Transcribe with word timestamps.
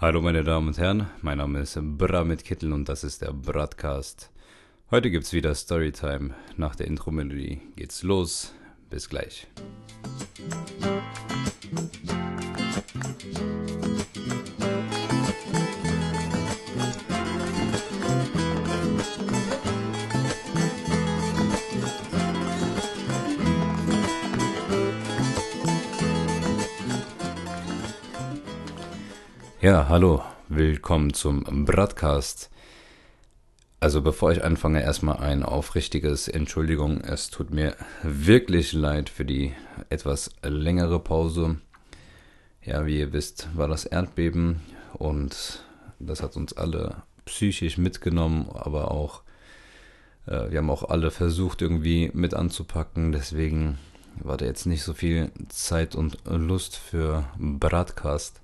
Hallo 0.00 0.20
meine 0.20 0.44
Damen 0.44 0.68
und 0.68 0.78
Herren, 0.78 1.10
mein 1.22 1.38
Name 1.38 1.58
ist 1.58 1.76
Bra 1.82 2.22
mit 2.22 2.44
Kittel 2.44 2.72
und 2.72 2.88
das 2.88 3.02
ist 3.02 3.20
der 3.20 3.32
Bradcast. 3.32 4.30
Heute 4.92 5.10
gibt's 5.10 5.32
wieder 5.32 5.52
Storytime. 5.56 6.36
Nach 6.56 6.76
der 6.76 6.86
Intro-Melodie 6.86 7.60
geht's 7.74 8.04
los. 8.04 8.54
Bis 8.90 9.08
gleich. 9.08 9.48
Ja, 29.68 29.86
hallo, 29.90 30.22
willkommen 30.48 31.12
zum 31.12 31.66
Broadcast. 31.66 32.48
Also 33.80 34.00
bevor 34.00 34.32
ich 34.32 34.42
anfange, 34.42 34.80
erstmal 34.80 35.18
ein 35.18 35.42
aufrichtiges 35.42 36.26
Entschuldigung. 36.26 37.02
Es 37.02 37.28
tut 37.28 37.50
mir 37.50 37.76
wirklich 38.02 38.72
leid 38.72 39.10
für 39.10 39.26
die 39.26 39.52
etwas 39.90 40.30
längere 40.42 40.98
Pause. 41.00 41.58
Ja, 42.64 42.86
wie 42.86 42.98
ihr 42.98 43.12
wisst, 43.12 43.50
war 43.54 43.68
das 43.68 43.84
Erdbeben 43.84 44.62
und 44.94 45.62
das 45.98 46.22
hat 46.22 46.36
uns 46.36 46.54
alle 46.54 47.02
psychisch 47.26 47.76
mitgenommen, 47.76 48.48
aber 48.54 48.90
auch, 48.90 49.20
äh, 50.24 50.50
wir 50.50 50.60
haben 50.60 50.70
auch 50.70 50.88
alle 50.88 51.10
versucht 51.10 51.60
irgendwie 51.60 52.10
mit 52.14 52.32
anzupacken. 52.32 53.12
Deswegen 53.12 53.76
war 54.14 54.38
da 54.38 54.46
jetzt 54.46 54.64
nicht 54.64 54.82
so 54.82 54.94
viel 54.94 55.30
Zeit 55.50 55.94
und 55.94 56.16
Lust 56.24 56.74
für 56.74 57.28
Broadcast. 57.36 58.40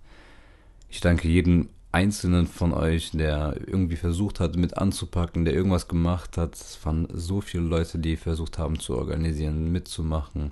Ich 0.94 1.00
danke 1.00 1.26
jedem 1.26 1.70
Einzelnen 1.90 2.46
von 2.46 2.72
euch, 2.72 3.10
der 3.10 3.56
irgendwie 3.66 3.96
versucht 3.96 4.38
hat, 4.38 4.54
mit 4.54 4.76
anzupacken, 4.78 5.44
der 5.44 5.52
irgendwas 5.52 5.88
gemacht 5.88 6.38
hat. 6.38 6.54
Es 6.54 6.78
waren 6.86 7.08
so 7.12 7.40
viele 7.40 7.64
Leute, 7.64 7.98
die 7.98 8.16
versucht 8.16 8.58
haben 8.58 8.78
zu 8.78 8.96
organisieren, 8.96 9.72
mitzumachen. 9.72 10.50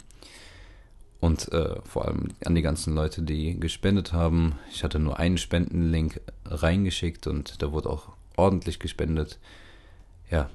Und 1.21 1.53
äh, 1.53 1.81
vor 1.85 2.07
allem 2.07 2.31
an 2.45 2.57
die 2.57 2.63
ganzen 2.63 2.93
Leute, 2.93 3.23
die 3.23 3.61
gespendet 3.61 4.13
haben. 4.13 4.57
Ich 4.73 4.83
hatte 4.83 4.99
nur 4.99 5.21
einen 5.21 5.39
Spendenlink 5.39 6.21
reingeschickt 6.45 7.29
und 7.29 7.63
da 7.63 7.71
wurde 7.71 7.89
auch 7.89 8.09
ordentlich 8.37 8.81
gespendet. 8.81 9.39
Ja, 10.29 10.51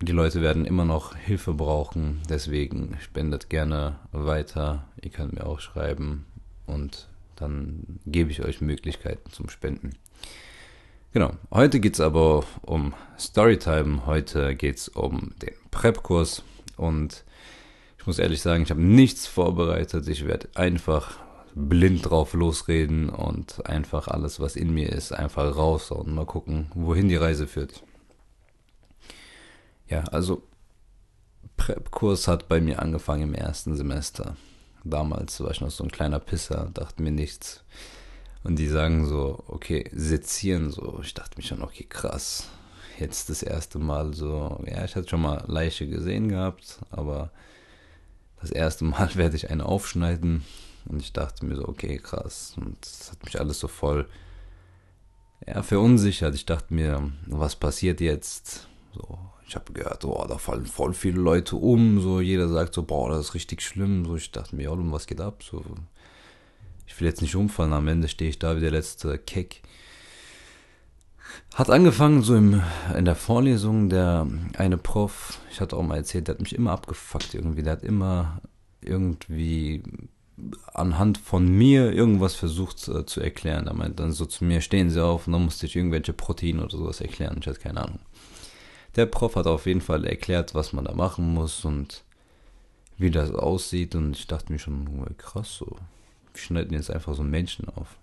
die 0.00 0.12
Leute 0.12 0.40
werden 0.40 0.64
immer 0.64 0.86
noch 0.86 1.14
Hilfe 1.14 1.52
brauchen. 1.52 2.22
Deswegen 2.30 2.96
spendet 3.02 3.50
gerne 3.50 3.96
weiter. 4.12 4.88
Ihr 5.02 5.10
könnt 5.10 5.34
mir 5.34 5.44
auch 5.44 5.60
schreiben 5.60 6.24
und 6.66 7.06
dann 7.36 8.00
gebe 8.06 8.30
ich 8.30 8.42
euch 8.42 8.60
Möglichkeiten 8.60 9.30
zum 9.30 9.48
Spenden. 9.48 9.90
Genau, 11.12 11.32
heute 11.50 11.80
geht 11.80 11.94
es 11.94 12.00
aber 12.00 12.44
um 12.62 12.92
Storytime, 13.18 14.04
heute 14.06 14.54
geht 14.54 14.76
es 14.76 14.88
um 14.88 15.32
den 15.40 15.54
Prep-Kurs 15.70 16.42
und 16.76 17.24
ich 17.98 18.06
muss 18.06 18.18
ehrlich 18.18 18.42
sagen, 18.42 18.64
ich 18.64 18.70
habe 18.70 18.82
nichts 18.82 19.26
vorbereitet, 19.26 20.08
ich 20.08 20.26
werde 20.26 20.48
einfach 20.54 21.18
blind 21.54 22.08
drauf 22.10 22.34
losreden 22.34 23.08
und 23.08 23.64
einfach 23.66 24.08
alles, 24.08 24.40
was 24.40 24.56
in 24.56 24.74
mir 24.74 24.90
ist, 24.90 25.12
einfach 25.12 25.56
raus 25.56 25.90
und 25.90 26.14
mal 26.14 26.26
gucken, 26.26 26.70
wohin 26.74 27.08
die 27.08 27.16
Reise 27.16 27.46
führt. 27.46 27.82
Ja, 29.88 30.04
also 30.04 30.42
Prep-Kurs 31.56 32.28
hat 32.28 32.48
bei 32.48 32.60
mir 32.60 32.82
angefangen 32.82 33.22
im 33.22 33.34
ersten 33.34 33.74
Semester 33.74 34.36
damals 34.90 35.40
war 35.40 35.50
ich 35.50 35.60
noch 35.60 35.70
so 35.70 35.84
ein 35.84 35.90
kleiner 35.90 36.18
Pisser, 36.18 36.70
dachte 36.72 37.02
mir 37.02 37.10
nichts. 37.10 37.64
Und 38.42 38.56
die 38.58 38.68
sagen 38.68 39.06
so, 39.06 39.42
okay, 39.48 39.90
sezieren 39.92 40.70
so. 40.70 41.00
Ich 41.02 41.14
dachte 41.14 41.36
mir 41.36 41.44
schon, 41.44 41.62
okay, 41.62 41.84
krass. 41.88 42.48
Jetzt 42.98 43.28
das 43.28 43.42
erste 43.42 43.78
Mal 43.78 44.14
so, 44.14 44.62
ja, 44.66 44.84
ich 44.84 44.94
hatte 44.94 45.08
schon 45.08 45.20
mal 45.20 45.44
Leiche 45.48 45.88
gesehen 45.88 46.28
gehabt, 46.28 46.78
aber 46.90 47.30
das 48.40 48.50
erste 48.50 48.84
Mal 48.84 49.14
werde 49.16 49.36
ich 49.36 49.50
eine 49.50 49.66
aufschneiden. 49.66 50.44
Und 50.88 51.02
ich 51.02 51.12
dachte 51.12 51.44
mir 51.44 51.56
so, 51.56 51.66
okay, 51.66 51.98
krass. 51.98 52.54
Und 52.56 52.76
das 52.80 53.10
hat 53.10 53.24
mich 53.24 53.40
alles 53.40 53.58
so 53.58 53.68
voll, 53.68 54.08
ja, 55.46 55.62
verunsichert. 55.62 56.34
Ich 56.34 56.46
dachte 56.46 56.72
mir, 56.72 57.12
was 57.26 57.56
passiert 57.56 58.00
jetzt? 58.00 58.68
So, 58.94 59.18
ich 59.48 59.54
habe 59.54 59.72
gehört, 59.72 60.04
oh, 60.04 60.24
da 60.28 60.38
fallen 60.38 60.66
voll 60.66 60.92
viele 60.92 61.20
Leute 61.20 61.56
um. 61.56 62.00
So, 62.00 62.20
jeder 62.20 62.48
sagt 62.48 62.74
so, 62.74 62.82
boah, 62.82 63.10
das 63.10 63.28
ist 63.28 63.34
richtig 63.34 63.62
schlimm. 63.62 64.04
So, 64.04 64.16
ich 64.16 64.32
dachte 64.32 64.56
mir, 64.56 64.64
ja, 64.64 64.72
was 64.74 65.06
geht 65.06 65.20
ab? 65.20 65.42
So, 65.42 65.62
ich 66.86 66.98
will 66.98 67.06
jetzt 67.06 67.22
nicht 67.22 67.36
umfallen. 67.36 67.72
Am 67.72 67.86
Ende 67.86 68.08
stehe 68.08 68.30
ich 68.30 68.40
da 68.40 68.56
wie 68.56 68.60
der 68.60 68.72
letzte 68.72 69.18
Keck. 69.18 69.62
Hat 71.54 71.70
angefangen 71.70 72.22
so 72.22 72.34
im, 72.34 72.62
in 72.96 73.04
der 73.04 73.14
Vorlesung, 73.14 73.88
der 73.88 74.26
eine 74.56 74.78
Prof, 74.78 75.38
ich 75.50 75.60
hatte 75.60 75.76
auch 75.76 75.82
mal 75.82 75.96
erzählt, 75.96 76.28
der 76.28 76.34
hat 76.34 76.40
mich 76.40 76.54
immer 76.54 76.72
abgefuckt 76.72 77.34
irgendwie. 77.34 77.62
Der 77.62 77.72
hat 77.72 77.84
immer 77.84 78.40
irgendwie 78.80 79.82
anhand 80.74 81.18
von 81.18 81.48
mir 81.48 81.92
irgendwas 81.92 82.34
versucht 82.34 82.88
äh, 82.88 83.06
zu 83.06 83.20
erklären. 83.20 83.68
Er 83.68 83.74
meint 83.74 84.00
dann 84.00 84.12
so 84.12 84.26
zu 84.26 84.44
mir, 84.44 84.60
stehen 84.60 84.90
Sie 84.90 85.02
auf 85.02 85.28
und 85.28 85.34
dann 85.34 85.44
musste 85.44 85.66
ich 85.66 85.76
irgendwelche 85.76 86.12
Proteine 86.12 86.64
oder 86.64 86.76
sowas 86.76 87.00
erklären. 87.00 87.38
Ich 87.40 87.46
hatte 87.46 87.60
keine 87.60 87.84
Ahnung 87.84 88.00
der 88.96 89.06
Prof 89.06 89.36
hat 89.36 89.46
auf 89.46 89.66
jeden 89.66 89.80
Fall 89.82 90.04
erklärt, 90.04 90.54
was 90.54 90.72
man 90.72 90.84
da 90.84 90.94
machen 90.94 91.32
muss 91.34 91.64
und 91.64 92.04
wie 92.96 93.10
das 93.10 93.30
aussieht. 93.30 93.94
Und 93.94 94.16
ich 94.16 94.26
dachte 94.26 94.52
mir 94.52 94.58
schon, 94.58 94.88
oh, 94.88 95.12
krass, 95.16 95.56
so. 95.56 95.76
Wir 96.32 96.40
schneiden 96.40 96.74
jetzt 96.74 96.90
einfach 96.90 97.14
so 97.14 97.22
einen 97.22 97.30
Menschen 97.30 97.68
auf. 97.68 97.98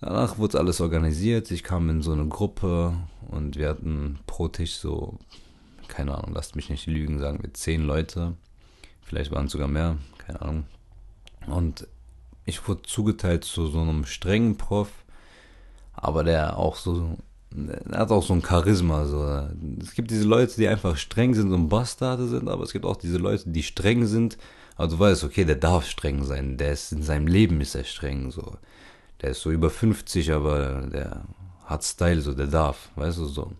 Danach 0.00 0.38
wurde 0.38 0.58
alles 0.58 0.80
organisiert. 0.80 1.50
Ich 1.50 1.62
kam 1.62 1.88
in 1.90 2.02
so 2.02 2.12
eine 2.12 2.26
Gruppe 2.26 2.96
und 3.28 3.56
wir 3.56 3.68
hatten 3.68 4.18
pro 4.26 4.48
Tisch 4.48 4.76
so, 4.76 5.18
keine 5.88 6.16
Ahnung, 6.16 6.32
lasst 6.34 6.56
mich 6.56 6.70
nicht 6.70 6.86
lügen, 6.86 7.18
sagen 7.18 7.42
wir 7.42 7.52
zehn 7.52 7.82
Leute. 7.82 8.34
Vielleicht 9.02 9.30
waren 9.30 9.46
es 9.46 9.52
sogar 9.52 9.68
mehr, 9.68 9.98
keine 10.18 10.40
Ahnung. 10.40 10.64
Und 11.46 11.86
ich 12.46 12.66
wurde 12.66 12.82
zugeteilt 12.82 13.44
zu 13.44 13.66
so 13.66 13.80
einem 13.80 14.06
strengen 14.06 14.56
Prof, 14.56 14.90
aber 15.92 16.24
der 16.24 16.56
auch 16.56 16.76
so 16.76 17.18
er 17.90 17.98
hat 17.98 18.10
auch 18.10 18.24
so 18.24 18.32
ein 18.32 18.44
Charisma. 18.44 19.06
So. 19.06 19.24
Es 19.80 19.94
gibt 19.94 20.10
diese 20.10 20.24
Leute, 20.24 20.54
die 20.56 20.68
einfach 20.68 20.96
streng 20.96 21.34
sind 21.34 21.52
und 21.52 21.68
Bastarde 21.68 22.28
sind, 22.28 22.48
aber 22.48 22.62
es 22.62 22.72
gibt 22.72 22.84
auch 22.84 22.96
diese 22.96 23.18
Leute, 23.18 23.48
die 23.48 23.62
streng 23.62 24.06
sind. 24.06 24.38
Aber 24.76 24.88
du 24.88 24.98
weißt, 24.98 25.24
okay, 25.24 25.44
der 25.44 25.56
darf 25.56 25.86
streng 25.86 26.24
sein. 26.24 26.56
Der 26.56 26.72
ist 26.72 26.92
in 26.92 27.02
seinem 27.02 27.26
Leben 27.26 27.60
ist 27.60 27.74
er 27.74 27.84
streng. 27.84 28.30
So. 28.30 28.56
Der 29.20 29.30
ist 29.30 29.42
so 29.42 29.50
über 29.50 29.68
50, 29.68 30.32
aber 30.32 30.82
der 30.92 31.24
hat 31.66 31.84
Style, 31.84 32.20
so 32.20 32.34
der 32.34 32.46
darf, 32.46 32.88
weißt 32.96 33.18
du 33.18 33.26
so. 33.26 33.52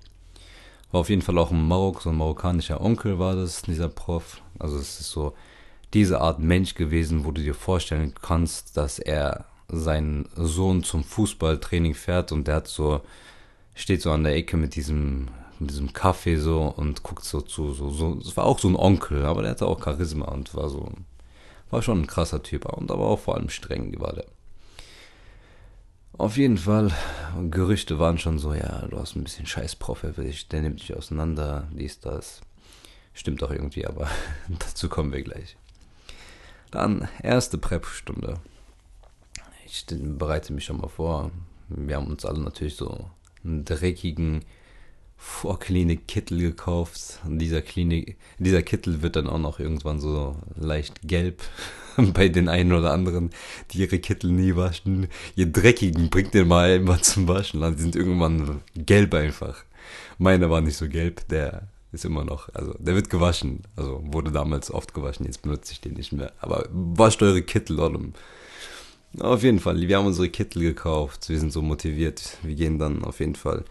War 0.90 1.00
auf 1.00 1.08
jeden 1.08 1.22
Fall 1.22 1.38
auch 1.38 1.52
ein 1.52 1.68
Marok, 1.68 2.02
so 2.02 2.10
ein 2.10 2.16
marokkanischer 2.16 2.80
Onkel 2.80 3.18
war 3.18 3.36
das, 3.36 3.62
dieser 3.62 3.88
Prof. 3.88 4.40
Also 4.58 4.76
es 4.76 5.00
ist 5.00 5.10
so 5.10 5.34
diese 5.94 6.20
Art 6.20 6.40
Mensch 6.40 6.74
gewesen, 6.74 7.24
wo 7.24 7.30
du 7.30 7.42
dir 7.42 7.54
vorstellen 7.54 8.14
kannst, 8.20 8.76
dass 8.76 8.98
er 8.98 9.44
seinen 9.68 10.28
Sohn 10.34 10.82
zum 10.82 11.04
Fußballtraining 11.04 11.94
fährt 11.94 12.32
und 12.32 12.48
der 12.48 12.56
hat 12.56 12.68
so 12.68 13.02
steht 13.74 14.02
so 14.02 14.10
an 14.12 14.24
der 14.24 14.34
Ecke 14.34 14.56
mit 14.56 14.74
diesem, 14.74 15.28
mit 15.58 15.70
diesem 15.70 15.92
Kaffee 15.92 16.36
so 16.36 16.62
und 16.62 17.02
guckt 17.02 17.24
so 17.24 17.40
zu, 17.40 17.72
so, 17.72 17.90
so, 17.90 18.18
es 18.18 18.36
war 18.36 18.44
auch 18.44 18.58
so 18.58 18.68
ein 18.68 18.76
Onkel, 18.76 19.24
aber 19.24 19.42
der 19.42 19.52
hatte 19.52 19.66
auch 19.66 19.82
Charisma 19.82 20.26
und 20.26 20.54
war 20.54 20.68
so, 20.68 20.92
war 21.70 21.82
schon 21.82 22.02
ein 22.02 22.06
krasser 22.06 22.42
Typ 22.42 22.66
und 22.66 22.90
aber 22.90 23.06
auch 23.06 23.20
vor 23.20 23.36
allem 23.36 23.48
streng 23.48 23.98
war 24.00 24.12
der. 24.12 24.26
Auf 26.18 26.36
jeden 26.36 26.58
Fall, 26.58 26.92
Gerüchte 27.50 27.98
waren 27.98 28.18
schon 28.18 28.38
so, 28.38 28.52
ja, 28.52 28.86
du 28.88 28.98
hast 28.98 29.16
ein 29.16 29.24
bisschen 29.24 29.46
scheiß 29.46 29.76
Prof, 29.76 30.04
der 30.50 30.62
nimmt 30.62 30.80
dich 30.80 30.94
auseinander, 30.94 31.68
dies, 31.72 32.00
das. 32.00 32.42
Stimmt 33.14 33.42
auch 33.42 33.50
irgendwie, 33.50 33.86
aber 33.86 34.08
dazu 34.48 34.88
kommen 34.88 35.12
wir 35.12 35.22
gleich. 35.22 35.56
Dann 36.70 37.08
erste 37.22 37.58
Prep-Stunde. 37.58 38.34
Ich 39.66 39.86
bereite 39.88 40.52
mich 40.52 40.64
schon 40.64 40.78
mal 40.78 40.88
vor. 40.88 41.30
Wir 41.68 41.96
haben 41.96 42.08
uns 42.08 42.24
alle 42.24 42.40
natürlich 42.40 42.76
so 42.76 43.10
einen 43.44 43.64
dreckigen 43.64 44.40
Vorklinik-Kittel 45.16 46.38
gekauft. 46.38 47.20
Und 47.24 47.38
dieser 47.38 47.60
Klinik, 47.60 48.16
dieser 48.38 48.62
Kittel 48.62 49.02
wird 49.02 49.16
dann 49.16 49.26
auch 49.26 49.38
noch 49.38 49.60
irgendwann 49.60 50.00
so 50.00 50.36
leicht 50.56 51.02
gelb 51.06 51.42
bei 52.14 52.28
den 52.28 52.48
einen 52.48 52.72
oder 52.72 52.92
anderen, 52.92 53.30
die 53.70 53.80
ihre 53.80 53.98
Kittel 53.98 54.30
nie 54.30 54.56
waschen. 54.56 55.08
Ihr 55.36 55.46
Dreckigen 55.46 56.08
bringt 56.08 56.32
den 56.32 56.48
mal 56.48 56.76
immer 56.76 57.02
zum 57.02 57.28
Waschen. 57.28 57.60
Dann 57.60 57.76
sind 57.76 57.96
irgendwann 57.96 58.62
gelb 58.74 59.14
einfach. 59.14 59.64
Meiner 60.18 60.48
war 60.48 60.62
nicht 60.62 60.76
so 60.76 60.88
gelb, 60.88 61.28
der 61.28 61.68
ist 61.92 62.04
immer 62.04 62.24
noch, 62.24 62.48
also 62.54 62.74
der 62.78 62.94
wird 62.94 63.10
gewaschen. 63.10 63.62
Also 63.76 64.00
wurde 64.04 64.30
damals 64.32 64.70
oft 64.70 64.94
gewaschen, 64.94 65.26
jetzt 65.26 65.42
benutze 65.42 65.72
ich 65.72 65.80
den 65.80 65.94
nicht 65.94 66.12
mehr. 66.12 66.32
Aber 66.40 66.66
wascht 66.70 67.22
eure 67.22 67.42
Kittel, 67.42 67.78
oder? 67.78 68.00
Auf 69.18 69.42
jeden 69.42 69.58
Fall, 69.58 69.80
wir 69.80 69.96
haben 69.96 70.06
unsere 70.06 70.28
Kittel 70.28 70.62
gekauft, 70.62 71.28
wir 71.28 71.38
sind 71.38 71.52
so 71.52 71.62
motiviert. 71.62 72.38
Wir 72.42 72.54
gehen 72.54 72.78
dann 72.78 73.04
auf 73.04 73.18
jeden 73.18 73.34
Fall 73.34 73.64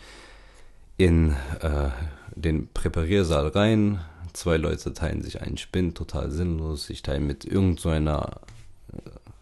in 0.98 1.32
äh, 1.62 1.90
den 2.36 2.68
Präpariersaal 2.68 3.48
rein. 3.48 4.02
Zwei 4.34 4.58
Leute 4.58 4.94
teilen 4.94 5.22
sich 5.22 5.42
einen 5.42 5.58
Spind, 5.58 5.98
total 5.98 6.30
sinnlos. 6.30 6.90
Ich 6.90 7.04
teile 7.04 7.22
mit 7.22 7.46
irgend 7.46 7.80
so 7.80 7.90
äh, 7.90 8.28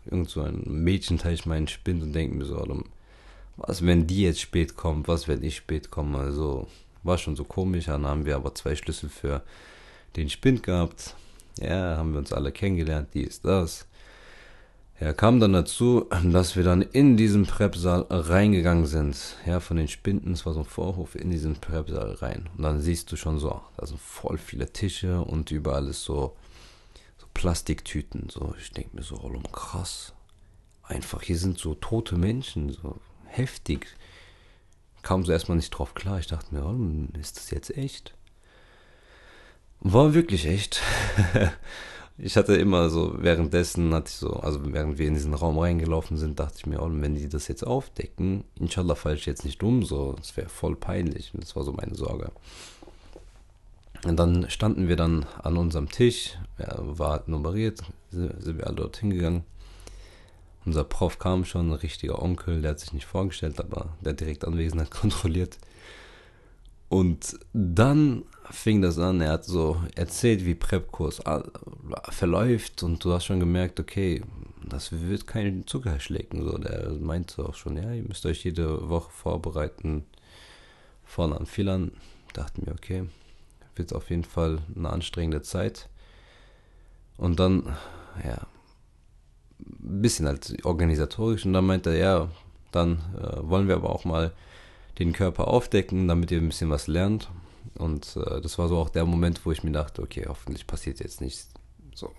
irgend 0.06 0.30
so 0.30 0.42
einem 0.42 0.84
Mädchen 0.84 1.18
teile 1.18 1.34
ich 1.34 1.48
meinen 1.48 1.68
Spind 1.68 2.04
und 2.04 2.14
denke 2.14 2.36
mir 2.36 2.46
so, 2.46 2.84
was, 3.58 3.84
wenn 3.84 4.06
die 4.06 4.22
jetzt 4.22 4.40
spät 4.40 4.76
kommt, 4.76 5.08
was, 5.08 5.28
wenn 5.28 5.44
ich 5.44 5.56
spät 5.56 5.90
komme, 5.90 6.20
also 6.20 6.68
war 7.02 7.18
schon 7.18 7.36
so 7.36 7.44
komisch, 7.44 7.86
dann 7.86 8.06
haben 8.06 8.26
wir 8.26 8.36
aber 8.36 8.54
zwei 8.54 8.76
Schlüssel 8.76 9.10
für 9.10 9.42
den 10.16 10.30
Spind 10.30 10.62
gehabt, 10.62 11.16
ja, 11.60 11.98
haben 11.98 12.12
wir 12.12 12.20
uns 12.20 12.34
alle 12.34 12.52
kennengelernt, 12.52 13.10
die 13.16 13.24
ist 13.24 13.46
das. 13.46 13.88
Ja, 15.00 15.14
kam 15.14 15.40
dann 15.40 15.54
dazu, 15.54 16.08
dass 16.24 16.56
wir 16.56 16.64
dann 16.64 16.82
in 16.82 17.18
diesen 17.18 17.46
Prepsaal 17.46 18.08
reingegangen 18.10 18.88
sind. 18.88 19.36
Ja, 19.46 19.60
von 19.60 19.78
den 19.78 19.88
Spinden, 19.88 20.32
es 20.32 20.46
war 20.48 20.54
so 20.54 20.62
ein 20.62 20.66
Vorhof, 20.66 21.14
in 21.14 21.30
diesen 21.30 21.56
Prepsaal 21.56 22.14
rein. 22.16 22.50
Und 22.58 22.64
dann 22.64 22.82
siehst 22.82 23.12
du 23.12 23.16
schon 23.16 23.38
so, 23.38 23.62
da 23.78 23.86
sind 23.86 24.02
voll 24.02 24.40
viele 24.40 24.74
Tische 24.74 25.22
und 25.22 25.52
überall 25.52 25.88
ist 25.88 26.04
so, 26.04 26.36
so 27.20 27.28
Plastiktüten. 27.36 28.30
So, 28.30 28.56
ich 28.60 28.72
denke 28.72 28.96
mir 28.96 29.04
so, 29.04 29.20
oh, 29.22 29.40
krass. 29.52 30.14
Einfach, 30.82 31.22
hier 31.22 31.38
sind 31.38 31.60
so 31.60 31.76
tote 31.76 32.16
Menschen, 32.18 32.72
so 32.72 32.96
heftig. 33.26 33.86
Kam 35.04 35.24
so 35.24 35.32
erstmal 35.32 35.58
nicht 35.58 35.70
drauf 35.70 35.94
klar. 35.94 36.18
Ich 36.18 36.28
dachte 36.28 36.56
mir, 36.56 36.66
oh, 36.66 37.18
ist 37.20 37.38
das 37.38 37.52
jetzt 37.52 37.78
echt? 37.78 38.16
War 39.80 40.16
wirklich 40.16 40.48
echt. 40.48 40.82
ich 42.20 42.36
hatte 42.36 42.56
immer 42.56 42.90
so, 42.90 43.16
währenddessen 43.20 43.94
hatte 43.94 44.10
ich 44.10 44.16
so, 44.16 44.34
also 44.34 44.60
während 44.74 44.98
wir 44.98 45.08
in 45.08 45.14
diesen 45.14 45.36
Raum 45.36 45.60
reingelaufen 45.60 46.18
sind, 46.18 46.40
dachte 46.40 46.56
ich 46.58 46.66
mir, 46.66 46.82
oh, 46.82 46.90
wenn 46.92 47.16
die 47.16 47.30
das 47.30 47.48
jetzt 47.48 47.66
aufdecken, 47.66 48.44
inshallah 48.60 48.96
falle 48.96 49.16
ich 49.16 49.28
jetzt 49.28 49.46
nicht 49.46 49.62
um, 49.62 49.84
so, 49.84 50.14
das 50.14 50.36
wäre 50.36 50.50
voll 50.50 50.76
peinlich. 50.76 51.32
Das 51.34 51.56
war 51.56 51.64
so 51.64 51.74
meine 51.74 51.94
Sorge. 51.94 52.32
Und 54.04 54.18
dann 54.18 54.50
standen 54.50 54.88
wir 54.88 54.96
dann 54.96 55.26
an 55.44 55.58
unserem 55.58 55.90
Tisch, 55.90 56.38
er 56.58 56.78
war 56.80 57.24
nummeriert, 57.28 57.84
sind 58.10 58.58
wir 58.58 58.66
alle 58.66 58.78
dorthin 58.78 59.12
gegangen. 59.12 59.44
Unser 60.66 60.84
Prof 60.84 61.20
kam 61.20 61.46
schon, 61.46 61.70
ein 61.70 61.74
richtiger 61.74 62.22
Onkel, 62.22 62.62
der 62.62 62.72
hat 62.72 62.80
sich 62.80 62.94
nicht 62.94 63.06
vorgestellt, 63.06 63.60
aber 63.60 63.90
der 64.02 64.14
direkt 64.14 64.44
Anwesenheit 64.44 64.92
kontrolliert. 65.02 65.58
Und 66.90 67.38
dann 67.54 68.24
fing 68.52 68.82
das 68.82 68.98
an, 68.98 69.22
er 69.22 69.32
hat 69.32 69.46
so 69.46 69.82
erzählt, 69.96 70.46
wie 70.46 70.56
Prep-Kurs 70.56 71.22
verläuft 72.10 72.84
und 72.84 73.04
du 73.04 73.14
hast 73.14 73.26
schon 73.26 73.40
gemerkt, 73.40 73.80
okay, 73.80 74.22
das 74.68 74.92
wird 74.92 75.28
kein 75.28 75.66
Zucker 75.66 76.00
schlecken. 76.00 76.44
So, 76.44 76.58
der 76.58 76.92
meinte 77.00 77.46
auch 77.46 77.56
schon, 77.56 77.78
ja, 77.78 77.92
ihr 77.92 78.04
müsst 78.04 78.26
euch 78.26 78.44
jede 78.44 78.90
Woche 78.90 79.12
vorbereiten, 79.12 80.06
vorne 81.06 81.38
an 81.38 81.46
Fehlern. 81.46 81.92
Dachte 82.34 82.62
mir, 82.64 82.74
okay, 82.74 83.06
wird 83.76 83.94
auf 83.94 84.10
jeden 84.10 84.26
Fall 84.26 84.60
eine 84.76 84.90
anstrengende 84.90 85.42
Zeit. 85.42 85.90
Und 87.18 87.40
dann, 87.40 87.76
ja, 88.24 88.46
ein 89.60 90.02
bisschen 90.02 90.28
halt 90.28 90.66
organisatorisch 90.66 91.46
und 91.46 91.54
dann 91.54 91.66
meinte 91.66 91.90
er, 91.92 91.98
ja, 91.98 92.30
dann 92.72 93.00
äh, 93.20 93.38
wollen 93.42 93.68
wir 93.68 93.76
aber 93.76 93.90
auch 93.90 94.06
mal 94.06 94.34
den 95.00 95.14
Körper 95.14 95.48
aufdecken, 95.48 96.08
damit 96.08 96.32
ihr 96.32 96.40
ein 96.40 96.50
bisschen 96.50 96.70
was 96.70 96.88
lernt. 96.88 97.30
Und 97.78 98.16
äh, 98.18 98.42
das 98.42 98.58
war 98.58 98.68
so 98.68 98.78
auch 98.78 98.90
der 98.90 99.06
Moment, 99.06 99.46
wo 99.46 99.52
ich 99.52 99.64
mir 99.64 99.72
dachte, 99.72 100.02
okay, 100.02 100.26
hoffentlich 100.28 100.68
passiert 100.68 101.00
jetzt 101.00 101.22
nichts. 101.22 101.50
So, 101.94 102.12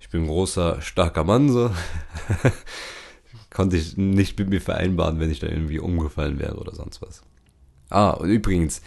ich 0.00 0.08
bin 0.08 0.22
ein 0.22 0.28
großer, 0.28 0.80
starker 0.80 1.24
Mann, 1.24 1.50
so. 1.50 1.70
Konnte 3.50 3.76
ich 3.76 3.96
nicht 3.96 4.38
mit 4.38 4.48
mir 4.48 4.60
vereinbaren, 4.60 5.20
wenn 5.20 5.30
ich 5.30 5.40
da 5.40 5.46
irgendwie 5.46 5.78
umgefallen 5.78 6.38
wäre 6.38 6.56
oder 6.56 6.74
sonst 6.74 7.02
was. 7.02 7.22
Ah, 7.88 8.10
und 8.10 8.28
übrigens, 8.28 8.82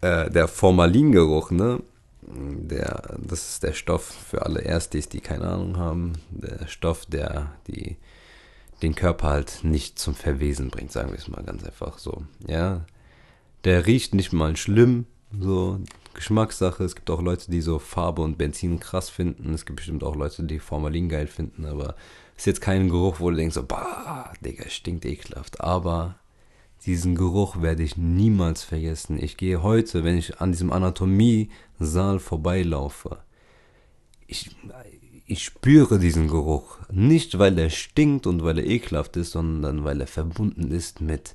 äh, 0.00 0.30
der 0.30 0.48
Formalingeruch, 0.48 1.50
ne? 1.50 1.82
Der, 2.24 3.18
das 3.18 3.50
ist 3.50 3.62
der 3.62 3.72
Stoff 3.72 4.04
für 4.04 4.46
alle 4.46 4.60
Erstis, 4.60 5.08
die 5.08 5.20
keine 5.20 5.48
Ahnung 5.48 5.76
haben. 5.76 6.12
Der 6.30 6.68
Stoff, 6.68 7.06
der 7.06 7.52
die 7.66 7.96
den 8.82 8.94
Körper 8.94 9.28
halt 9.28 9.60
nicht 9.62 9.98
zum 9.98 10.14
Verwesen 10.14 10.70
bringt, 10.70 10.92
sagen 10.92 11.10
wir 11.10 11.18
es 11.18 11.28
mal 11.28 11.42
ganz 11.44 11.64
einfach 11.64 11.98
so. 11.98 12.24
Ja, 12.46 12.84
der 13.64 13.86
riecht 13.86 14.14
nicht 14.14 14.32
mal 14.32 14.56
schlimm, 14.56 15.06
so 15.40 15.80
Geschmackssache. 16.14 16.84
Es 16.84 16.94
gibt 16.94 17.10
auch 17.10 17.22
Leute, 17.22 17.50
die 17.50 17.60
so 17.60 17.78
Farbe 17.78 18.22
und 18.22 18.38
Benzin 18.38 18.80
krass 18.80 19.08
finden. 19.08 19.54
Es 19.54 19.66
gibt 19.66 19.76
bestimmt 19.76 20.04
auch 20.04 20.16
Leute, 20.16 20.44
die 20.44 20.58
Formalin 20.58 21.08
geil 21.08 21.26
finden, 21.26 21.64
aber 21.64 21.94
ist 22.36 22.46
jetzt 22.46 22.60
kein 22.60 22.88
Geruch, 22.88 23.20
wo 23.20 23.30
du 23.30 23.36
denkst 23.36 23.54
so, 23.54 23.62
bah, 23.62 24.32
Digga, 24.44 24.68
stinkt 24.68 25.04
ekelhaft. 25.04 25.60
Aber 25.60 26.16
diesen 26.86 27.14
Geruch 27.14 27.62
werde 27.62 27.82
ich 27.82 27.96
niemals 27.96 28.64
vergessen. 28.64 29.22
Ich 29.22 29.36
gehe 29.36 29.62
heute, 29.62 30.04
wenn 30.04 30.18
ich 30.18 30.40
an 30.40 30.52
diesem 30.52 30.72
Anatomie-Saal 30.72 32.18
vorbeilaufe, 32.18 33.18
ich, 34.26 34.50
ich 35.26 35.44
spüre 35.44 35.98
diesen 35.98 36.28
Geruch. 36.28 36.78
Nicht, 36.90 37.38
weil 37.38 37.58
er 37.58 37.70
stinkt 37.70 38.26
und 38.26 38.42
weil 38.42 38.58
er 38.58 38.66
ekelhaft 38.66 39.16
ist, 39.16 39.32
sondern 39.32 39.84
weil 39.84 40.00
er 40.00 40.06
verbunden 40.06 40.70
ist 40.72 41.00
mit, 41.00 41.34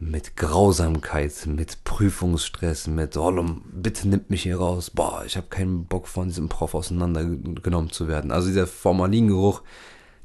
mit 0.00 0.34
Grausamkeit, 0.34 1.46
mit 1.46 1.84
Prüfungsstress, 1.84 2.86
mit, 2.86 3.18
oh, 3.18 3.46
bitte 3.70 4.08
nimmt 4.08 4.30
mich 4.30 4.44
hier 4.44 4.56
raus. 4.56 4.90
Boah, 4.90 5.24
ich 5.26 5.36
habe 5.36 5.48
keinen 5.48 5.84
Bock 5.84 6.08
von 6.08 6.28
diesem 6.28 6.48
Prof 6.48 6.74
auseinandergenommen 6.74 7.90
zu 7.90 8.08
werden. 8.08 8.32
Also 8.32 8.48
dieser 8.48 8.66
Formalingeruch, 8.66 9.62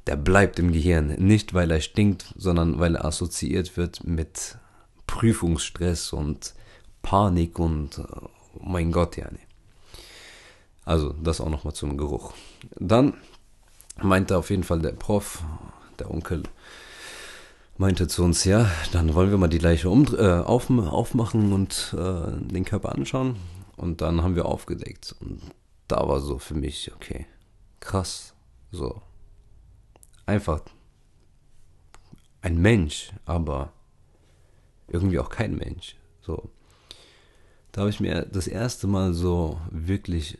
der 0.07 0.15
bleibt 0.15 0.59
im 0.59 0.71
Gehirn. 0.71 1.07
Nicht, 1.17 1.53
weil 1.53 1.71
er 1.71 1.81
stinkt, 1.81 2.33
sondern 2.37 2.79
weil 2.79 2.95
er 2.95 3.03
assoziiert 3.03 3.75
wird 3.75 4.05
mit 4.05 4.57
Prüfungsstress 5.07 6.13
und 6.13 6.55
Panik 7.01 7.59
und, 7.59 7.99
oh 7.99 8.29
mein 8.63 8.93
Gott, 8.93 9.17
ja, 9.17 9.27
nee. 9.29 9.39
Also 10.85 11.13
das 11.21 11.41
auch 11.41 11.49
nochmal 11.49 11.73
zum 11.73 11.97
Geruch. 11.97 12.31
Dann 12.79 13.15
meinte 14.01 14.37
auf 14.37 14.51
jeden 14.51 14.63
Fall 14.63 14.79
der 14.79 14.93
Prof, 14.93 15.43
der 15.99 16.09
Onkel, 16.09 16.43
meinte 17.77 18.07
zu 18.07 18.23
uns, 18.23 18.43
ja, 18.43 18.69
dann 18.91 19.13
wollen 19.13 19.31
wir 19.31 19.37
mal 19.37 19.47
die 19.47 19.57
Leiche 19.57 19.89
um, 19.89 20.05
äh, 20.15 20.39
auf, 20.39 20.69
aufmachen 20.69 21.53
und 21.53 21.95
äh, 21.97 22.31
den 22.47 22.65
Körper 22.65 22.93
anschauen. 22.93 23.35
Und 23.75 24.01
dann 24.01 24.21
haben 24.21 24.35
wir 24.35 24.45
aufgedeckt. 24.45 25.15
Und 25.19 25.41
da 25.87 26.07
war 26.07 26.19
so 26.19 26.39
für 26.39 26.55
mich, 26.55 26.93
okay, 26.93 27.25
krass, 27.79 28.33
so. 28.71 29.01
Einfach 30.25 30.61
ein 32.41 32.57
Mensch, 32.57 33.11
aber 33.25 33.73
irgendwie 34.87 35.19
auch 35.19 35.29
kein 35.29 35.55
Mensch. 35.55 35.95
So. 36.21 36.49
Da 37.71 37.81
habe 37.81 37.89
ich 37.89 37.99
mir 37.99 38.25
das 38.25 38.47
erste 38.47 38.87
Mal 38.87 39.13
so 39.13 39.59
wirklich 39.69 40.37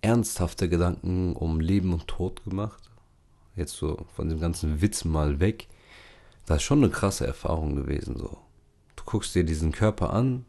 ernsthafte 0.00 0.68
Gedanken 0.68 1.34
um 1.34 1.60
Leben 1.60 1.92
und 1.92 2.08
Tod 2.08 2.42
gemacht. 2.44 2.90
Jetzt 3.54 3.74
so 3.74 4.06
von 4.14 4.28
dem 4.28 4.40
ganzen 4.40 4.80
Witz 4.80 5.04
mal 5.04 5.40
weg. 5.40 5.68
Das 6.46 6.58
ist 6.58 6.62
schon 6.62 6.82
eine 6.82 6.90
krasse 6.90 7.26
Erfahrung 7.26 7.76
gewesen. 7.76 8.16
So. 8.16 8.38
Du 8.96 9.04
guckst 9.04 9.34
dir 9.34 9.44
diesen 9.44 9.72
Körper 9.72 10.12
an, 10.12 10.44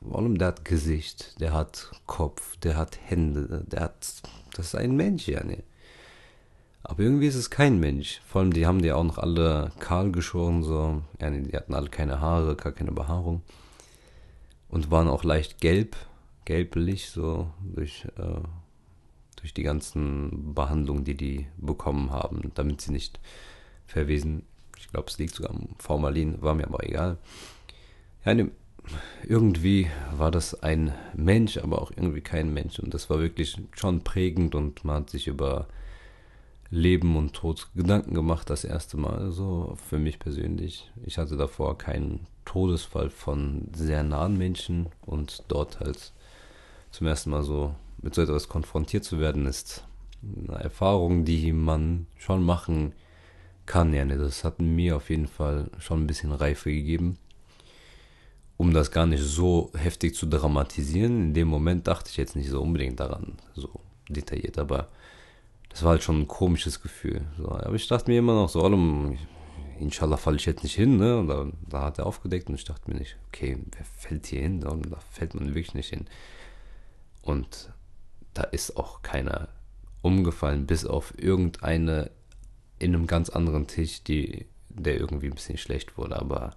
warum 0.00 0.36
der 0.36 0.48
hat 0.48 0.64
Gesicht, 0.64 1.40
der 1.40 1.52
hat 1.52 1.92
Kopf, 2.06 2.56
der 2.58 2.76
hat 2.76 2.98
Hände, 3.02 3.64
der 3.66 3.80
hat. 3.80 4.22
Das 4.54 4.66
ist 4.66 4.74
ein 4.74 4.96
Mensch, 4.96 5.28
ja, 5.28 5.42
ne. 5.44 5.62
Aber 6.82 7.00
irgendwie 7.00 7.28
ist 7.28 7.36
es 7.36 7.50
kein 7.50 7.78
Mensch. 7.78 8.20
Vor 8.26 8.40
allem, 8.40 8.52
die 8.52 8.66
haben 8.66 8.82
die 8.82 8.92
auch 8.92 9.04
noch 9.04 9.18
alle 9.18 9.70
kahl 9.78 10.10
geschoren, 10.10 10.64
so. 10.64 11.02
Ja, 11.20 11.30
nee, 11.30 11.42
die 11.42 11.56
hatten 11.56 11.74
alle 11.74 11.88
keine 11.88 12.20
Haare, 12.20 12.56
gar 12.56 12.72
keine 12.72 12.92
Behaarung. 12.92 13.42
Und 14.68 14.90
waren 14.90 15.08
auch 15.08 15.22
leicht 15.22 15.60
gelb, 15.60 15.96
gelblich, 16.44 17.10
so 17.10 17.50
durch 17.62 18.06
äh, 18.16 18.40
durch 19.42 19.52
die 19.52 19.64
ganzen 19.64 20.54
Behandlungen, 20.54 21.04
die 21.04 21.16
die 21.16 21.46
bekommen 21.56 22.10
haben, 22.10 22.52
damit 22.54 22.80
sie 22.80 22.92
nicht 22.92 23.20
verwesen. 23.86 24.46
Ich 24.82 24.88
glaube, 24.88 25.08
es 25.08 25.16
liegt 25.18 25.34
sogar 25.34 25.52
am 25.52 25.68
Formalin, 25.78 26.42
war 26.42 26.54
mir 26.54 26.66
aber 26.66 26.84
egal. 26.84 27.16
Ja, 28.24 28.34
ne, 28.34 28.50
irgendwie 29.26 29.88
war 30.16 30.32
das 30.32 30.60
ein 30.62 30.92
Mensch, 31.14 31.56
aber 31.56 31.80
auch 31.80 31.92
irgendwie 31.92 32.20
kein 32.20 32.52
Mensch. 32.52 32.80
Und 32.80 32.92
das 32.92 33.08
war 33.08 33.20
wirklich 33.20 33.56
schon 33.76 34.02
prägend 34.02 34.56
und 34.56 34.84
man 34.84 35.02
hat 35.02 35.10
sich 35.10 35.28
über 35.28 35.68
Leben 36.68 37.16
und 37.16 37.32
Tod 37.32 37.68
Gedanken 37.76 38.14
gemacht, 38.14 38.50
das 38.50 38.64
erste 38.64 38.96
Mal, 38.96 39.30
so 39.30 39.76
für 39.88 39.98
mich 39.98 40.18
persönlich. 40.18 40.90
Ich 41.04 41.16
hatte 41.16 41.36
davor 41.36 41.78
keinen 41.78 42.26
Todesfall 42.44 43.08
von 43.10 43.68
sehr 43.74 44.02
nahen 44.02 44.36
Menschen 44.36 44.88
und 45.06 45.44
dort 45.46 45.78
halt 45.78 46.12
zum 46.90 47.06
ersten 47.06 47.30
Mal 47.30 47.44
so 47.44 47.74
mit 48.00 48.16
so 48.16 48.22
etwas 48.22 48.48
konfrontiert 48.48 49.04
zu 49.04 49.20
werden, 49.20 49.46
ist 49.46 49.84
eine 50.48 50.58
Erfahrung, 50.58 51.24
die 51.24 51.52
man 51.52 52.06
schon 52.18 52.42
machen 52.42 52.94
kann. 53.66 53.92
Ja, 53.94 54.04
ne, 54.04 54.16
das 54.16 54.44
hat 54.44 54.60
mir 54.60 54.96
auf 54.96 55.10
jeden 55.10 55.28
Fall 55.28 55.70
schon 55.78 56.02
ein 56.02 56.06
bisschen 56.06 56.32
Reife 56.32 56.70
gegeben, 56.70 57.18
um 58.56 58.72
das 58.72 58.90
gar 58.90 59.06
nicht 59.06 59.22
so 59.22 59.70
heftig 59.76 60.14
zu 60.14 60.26
dramatisieren. 60.26 61.28
In 61.28 61.34
dem 61.34 61.48
Moment 61.48 61.86
dachte 61.86 62.10
ich 62.10 62.16
jetzt 62.16 62.36
nicht 62.36 62.50
so 62.50 62.60
unbedingt 62.60 63.00
daran, 63.00 63.34
so 63.54 63.70
detailliert, 64.08 64.58
aber 64.58 64.88
das 65.68 65.82
war 65.82 65.90
halt 65.90 66.02
schon 66.02 66.20
ein 66.20 66.28
komisches 66.28 66.82
Gefühl. 66.82 67.22
So, 67.38 67.50
aber 67.50 67.74
ich 67.74 67.88
dachte 67.88 68.10
mir 68.10 68.18
immer 68.18 68.34
noch 68.34 68.48
so, 68.48 68.62
allem, 68.62 69.16
inshallah 69.78 70.18
falle 70.18 70.36
ich 70.36 70.46
jetzt 70.46 70.62
nicht 70.62 70.74
hin, 70.74 70.98
ne? 70.98 71.18
Und 71.18 71.28
da, 71.28 71.46
da, 71.68 71.82
hat 71.82 71.98
er 71.98 72.06
aufgedeckt 72.06 72.48
und 72.48 72.56
ich 72.56 72.64
dachte 72.64 72.90
mir 72.90 72.98
nicht, 72.98 73.16
okay, 73.28 73.58
wer 73.76 73.84
fällt 73.84 74.26
hier 74.26 74.42
hin? 74.42 74.60
Da 74.60 74.76
fällt 75.10 75.34
man 75.34 75.48
wirklich 75.48 75.74
nicht 75.74 75.88
hin. 75.88 76.06
Und 77.22 77.70
da 78.34 78.42
ist 78.42 78.76
auch 78.76 79.02
keiner 79.02 79.48
umgefallen, 80.02 80.66
bis 80.66 80.84
auf 80.84 81.14
irgendeine 81.16 82.10
in 82.82 82.94
einem 82.94 83.06
ganz 83.06 83.30
anderen 83.30 83.66
Tisch, 83.66 84.02
die 84.02 84.46
der 84.68 84.98
irgendwie 84.98 85.26
ein 85.26 85.34
bisschen 85.34 85.58
schlecht 85.58 85.96
wurde, 85.98 86.16
aber 86.16 86.56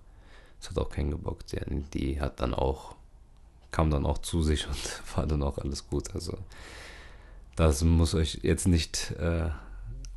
es 0.60 0.70
hat 0.70 0.78
auch 0.78 0.90
keinen 0.90 1.12
gebockt. 1.12 1.52
Ja, 1.52 1.62
die 1.94 2.20
hat 2.20 2.40
dann 2.40 2.54
auch, 2.54 2.96
kam 3.72 3.90
dann 3.92 4.06
auch 4.06 4.18
zu 4.20 4.42
sich 4.42 4.68
und 4.68 5.02
war 5.16 5.28
dann 5.28 5.44
auch 5.44 5.58
alles 5.58 5.88
gut. 5.88 6.14
Also 6.16 6.38
das 7.56 7.84
muss 7.84 8.16
euch 8.16 8.40
jetzt 8.42 8.68
nicht 8.68 9.12
äh, 9.20 9.50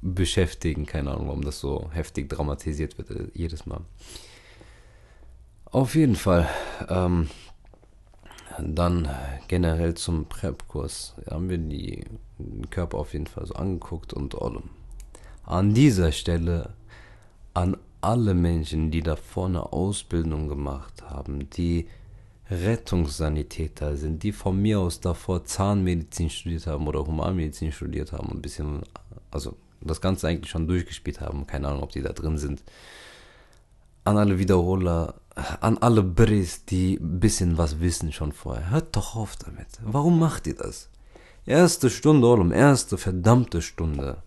beschäftigen. 0.01 0.87
Keine 0.87 1.11
Ahnung, 1.11 1.29
warum 1.29 1.45
das 1.45 1.61
so 1.61 1.91
heftig 1.93 2.29
dramatisiert 2.29 2.99
wird 2.99 3.11
äh, 3.11 3.29
jedes 3.35 3.67
Mal. 3.67 3.81
Auf 5.67 5.95
jeden 5.95 6.17
Fall. 6.17 6.49
Ähm, 6.89 7.29
dann 8.59 9.09
generell 9.47 9.95
zum 9.95 10.25
Prep-Kurs 10.25 11.15
haben 11.31 11.49
wir 11.49 11.59
die, 11.59 12.05
den 12.39 12.71
Körper 12.71 12.99
auf 12.99 13.13
jeden 13.13 13.27
Fall 13.27 13.47
so 13.47 13.55
angeguckt 13.55 14.13
und 14.15 14.35
an 15.49 15.73
dieser 15.73 16.13
Stelle 16.13 16.75
an 17.55 17.77
alle 18.03 18.35
Menschen, 18.35 18.91
die 18.91 19.03
da 19.03 19.17
vorne 19.17 19.73
Ausbildung 19.73 20.47
gemacht 20.47 21.03
haben, 21.03 21.49
die 21.51 21.89
Rettungssanitäter 22.51 23.97
sind, 23.97 24.23
die 24.23 24.33
von 24.33 24.61
mir 24.61 24.79
aus 24.79 25.01
davor 25.01 25.45
Zahnmedizin 25.45 26.29
studiert 26.29 26.67
haben 26.67 26.87
oder 26.87 27.07
Humanmedizin 27.07 27.73
studiert 27.73 28.13
haben 28.13 28.29
und 28.29 28.39
ein 28.39 28.43
bisschen, 28.43 28.83
also 29.31 29.57
das 29.81 30.03
Ganze 30.03 30.29
eigentlich 30.29 30.51
schon 30.51 30.69
durchgespielt 30.69 31.21
haben. 31.21 31.47
Keine 31.47 31.69
Ahnung, 31.69 31.83
ob 31.83 31.93
die 31.93 32.03
da 32.03 32.13
drin 32.13 32.37
sind. 32.37 32.63
An 34.05 34.19
alle 34.19 34.39
Wiederholer, 34.39 35.15
an 35.61 35.79
alle 35.79 36.03
Bris, 36.03 36.67
die 36.67 36.97
ein 36.97 37.21
bisschen 37.21 37.57
was 37.57 37.81
wissen 37.81 38.13
schon 38.13 38.33
vorher. 38.33 38.71
Hört 38.71 38.97
doch 38.97 39.17
auf 39.17 39.37
damit. 39.37 39.69
Warum 39.83 40.19
macht 40.19 40.47
ihr 40.47 40.57
das? 40.57 40.91
Erste 41.47 41.89
Stunde, 41.89 42.27
Olum, 42.27 42.53
erste 42.53 42.99
verdammte 42.99 43.63
Stunde. 43.63 44.23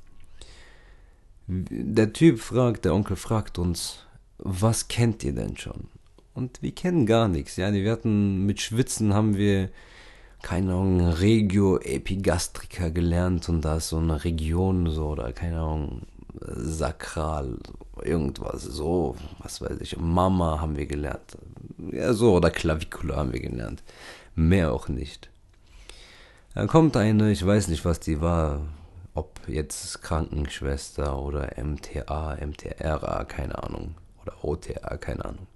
Der 1.47 2.13
Typ 2.13 2.39
fragt, 2.39 2.85
der 2.85 2.93
Onkel 2.93 3.15
fragt 3.15 3.57
uns, 3.57 4.05
was 4.37 4.87
kennt 4.87 5.23
ihr 5.23 5.33
denn 5.33 5.57
schon? 5.57 5.89
Und 6.33 6.61
wir 6.61 6.71
kennen 6.71 7.05
gar 7.05 7.27
nichts. 7.27 7.57
Ja, 7.57 7.73
wir 7.73 7.91
hatten 7.91 8.45
mit 8.45 8.61
Schwitzen 8.61 9.13
haben 9.13 9.35
wir 9.35 9.69
keine 10.41 10.71
Ahnung 10.71 11.01
Regio 11.01 11.77
Epigastrica 11.79 12.89
gelernt 12.89 13.47
und 13.49 13.61
da 13.61 13.77
ist 13.77 13.89
so 13.89 13.97
eine 13.97 14.23
Region 14.23 14.89
so 14.89 15.09
oder 15.09 15.31
keine 15.33 15.59
Ahnung 15.59 16.01
sakral 16.39 17.57
irgendwas 18.01 18.63
so 18.63 19.15
was 19.39 19.61
weiß 19.61 19.79
ich 19.81 19.97
Mama 19.97 20.59
haben 20.59 20.77
wir 20.77 20.87
gelernt 20.87 21.37
ja 21.91 22.13
so 22.13 22.33
oder 22.33 22.49
Klavikula 22.49 23.17
haben 23.17 23.33
wir 23.33 23.41
gelernt 23.41 23.83
mehr 24.35 24.73
auch 24.73 24.87
nicht 24.87 25.29
dann 26.55 26.67
kommt 26.67 26.97
eine 26.97 27.31
ich 27.31 27.45
weiß 27.45 27.67
nicht 27.67 27.85
was 27.85 27.99
die 27.99 28.21
war 28.21 28.61
ob 29.13 29.41
jetzt 29.47 30.01
Krankenschwester 30.01 31.19
oder 31.19 31.51
MTA 31.61 32.37
MTRA 32.45 33.23
keine 33.25 33.61
Ahnung 33.63 33.95
oder 34.21 34.33
OTA 34.43 34.97
keine 34.97 35.25
Ahnung. 35.25 35.47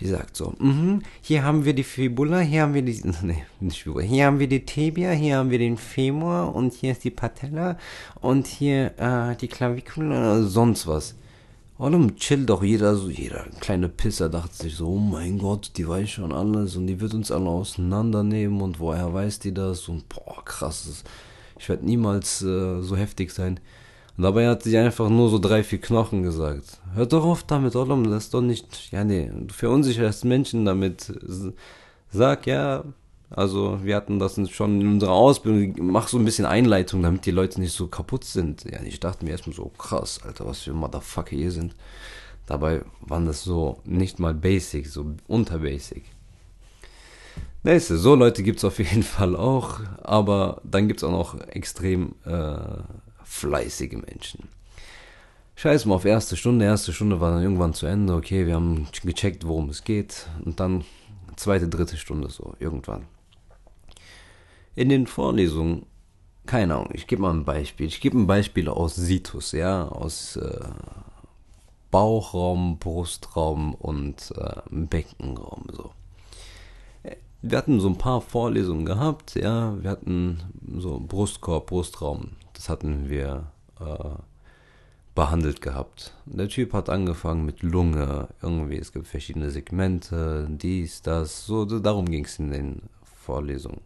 Die 0.00 0.08
sagt 0.08 0.36
so, 0.36 0.54
mm 0.58 1.02
hier 1.20 1.44
haben 1.44 1.64
wir 1.64 1.74
die 1.74 1.84
Fibula, 1.84 2.40
hier 2.40 2.62
haben 2.62 2.74
wir 2.74 2.82
die, 2.82 3.00
nee, 3.22 3.44
nicht 3.60 3.82
Fibula, 3.82 4.04
hier 4.04 4.26
haben 4.26 4.38
wir 4.38 4.48
die 4.48 4.64
Tibia, 4.64 5.10
hier 5.10 5.36
haben 5.36 5.50
wir 5.50 5.58
den 5.58 5.76
Femur 5.76 6.54
und 6.54 6.72
hier 6.72 6.92
ist 6.92 7.04
die 7.04 7.10
Patella 7.10 7.78
und 8.20 8.46
hier 8.46 8.98
äh, 8.98 9.36
die 9.36 9.48
Klavikula, 9.48 10.42
sonst 10.42 10.86
was. 10.86 11.14
Warum 11.78 12.14
chill 12.16 12.46
doch 12.46 12.62
jeder, 12.62 12.94
so? 12.94 13.08
Jeder 13.08 13.46
kleine 13.58 13.88
Pisser 13.88 14.28
dachte 14.28 14.54
sich 14.54 14.76
so, 14.76 14.88
oh 14.88 14.98
mein 14.98 15.38
Gott, 15.38 15.72
die 15.76 15.88
weiß 15.88 16.10
schon 16.10 16.32
alles 16.32 16.76
und 16.76 16.86
die 16.86 17.00
wird 17.00 17.12
uns 17.14 17.32
alle 17.32 17.48
auseinandernehmen 17.48 18.60
und 18.60 18.78
woher 18.78 19.12
weiß 19.12 19.40
die 19.40 19.52
das? 19.52 19.88
Und 19.88 20.08
boah, 20.08 20.44
krass, 20.44 21.02
ich 21.58 21.68
werde 21.68 21.84
niemals 21.84 22.42
äh, 22.42 22.80
so 22.80 22.96
heftig 22.96 23.32
sein. 23.32 23.60
Und 24.16 24.24
dabei 24.24 24.48
hat 24.48 24.62
sie 24.62 24.76
einfach 24.76 25.08
nur 25.08 25.30
so 25.30 25.38
drei, 25.38 25.62
vier 25.62 25.80
Knochen 25.80 26.22
gesagt. 26.22 26.80
Hört 26.94 27.12
doch 27.12 27.24
auf 27.24 27.44
damit, 27.44 27.74
Olam, 27.76 28.10
das 28.10 28.24
ist 28.24 28.34
doch 28.34 28.42
nicht, 28.42 28.92
ja 28.92 29.04
nee, 29.04 29.30
du 29.32 29.52
verunsicherst 29.54 30.24
Menschen 30.24 30.64
damit. 30.64 31.12
Sag 32.10 32.46
ja, 32.46 32.84
also 33.30 33.78
wir 33.82 33.96
hatten 33.96 34.18
das 34.18 34.38
schon 34.50 34.80
in 34.82 34.88
unserer 34.88 35.12
Ausbildung, 35.12 35.90
mach 35.90 36.08
so 36.08 36.18
ein 36.18 36.24
bisschen 36.24 36.44
Einleitung, 36.44 37.02
damit 37.02 37.24
die 37.24 37.30
Leute 37.30 37.60
nicht 37.60 37.72
so 37.72 37.86
kaputt 37.86 38.24
sind. 38.24 38.64
Ja, 38.64 38.82
ich 38.82 39.00
dachte 39.00 39.24
mir 39.24 39.30
erstmal 39.30 39.56
so, 39.56 39.70
krass, 39.78 40.20
Alter, 40.22 40.46
was 40.46 40.60
für 40.60 40.74
Motherfucker 40.74 41.34
hier 41.34 41.50
sind. 41.50 41.74
Dabei 42.46 42.82
waren 43.00 43.24
das 43.24 43.44
so 43.44 43.80
nicht 43.84 44.18
mal 44.18 44.34
basic, 44.34 44.86
so 44.86 45.14
unter 45.26 45.60
basic. 45.60 46.04
Nächste, 47.64 47.96
so 47.96 48.16
Leute 48.16 48.42
gibt 48.42 48.58
es 48.58 48.64
auf 48.64 48.78
jeden 48.78 49.04
Fall 49.04 49.36
auch, 49.36 49.78
aber 50.02 50.60
dann 50.64 50.88
gibt 50.88 51.00
es 51.00 51.04
auch 51.04 51.12
noch 51.12 51.38
extrem 51.46 52.16
äh, 52.24 52.56
fleißige 53.22 53.92
Menschen. 53.92 54.48
Scheiß 55.54 55.86
mal 55.86 55.94
auf 55.94 56.04
erste 56.04 56.36
Stunde. 56.36 56.64
Erste 56.64 56.92
Stunde 56.92 57.20
war 57.20 57.30
dann 57.30 57.42
irgendwann 57.42 57.72
zu 57.72 57.86
Ende. 57.86 58.14
Okay, 58.14 58.46
wir 58.46 58.56
haben 58.56 58.88
gecheckt, 59.04 59.46
worum 59.46 59.68
es 59.68 59.84
geht. 59.84 60.26
Und 60.44 60.58
dann 60.58 60.84
zweite, 61.36 61.68
dritte 61.68 61.96
Stunde 61.96 62.30
so, 62.30 62.54
irgendwann. 62.58 63.06
In 64.74 64.88
den 64.88 65.06
Vorlesungen, 65.06 65.86
keine 66.46 66.74
Ahnung, 66.74 66.90
ich 66.94 67.06
gebe 67.06 67.22
mal 67.22 67.32
ein 67.32 67.44
Beispiel. 67.44 67.86
Ich 67.86 68.00
gebe 68.00 68.18
ein 68.18 68.26
Beispiel 68.26 68.68
aus 68.68 68.96
Situs, 68.96 69.52
ja, 69.52 69.86
aus 69.86 70.34
äh, 70.34 70.64
Bauchraum, 71.92 72.78
Brustraum 72.78 73.74
und 73.74 74.32
äh, 74.36 74.62
Beckenraum, 74.68 75.66
so. 75.70 75.92
Wir 77.44 77.58
hatten 77.58 77.80
so 77.80 77.88
ein 77.88 77.98
paar 77.98 78.20
Vorlesungen 78.20 78.86
gehabt, 78.86 79.34
ja, 79.34 79.76
wir 79.82 79.90
hatten 79.90 80.38
so 80.78 81.00
Brustkorb, 81.00 81.66
Brustraum, 81.66 82.36
das 82.52 82.68
hatten 82.68 83.08
wir 83.10 83.50
äh, 83.80 84.14
behandelt 85.16 85.60
gehabt. 85.60 86.14
Der 86.24 86.48
Typ 86.48 86.72
hat 86.72 86.88
angefangen 86.88 87.44
mit 87.44 87.62
Lunge, 87.62 88.28
irgendwie, 88.40 88.76
es 88.76 88.92
gibt 88.92 89.08
verschiedene 89.08 89.50
Segmente, 89.50 90.46
dies, 90.50 91.02
das, 91.02 91.44
so, 91.44 91.64
darum 91.64 92.08
ging 92.08 92.24
es 92.24 92.38
in 92.38 92.52
den 92.52 92.82
Vorlesungen. 93.02 93.80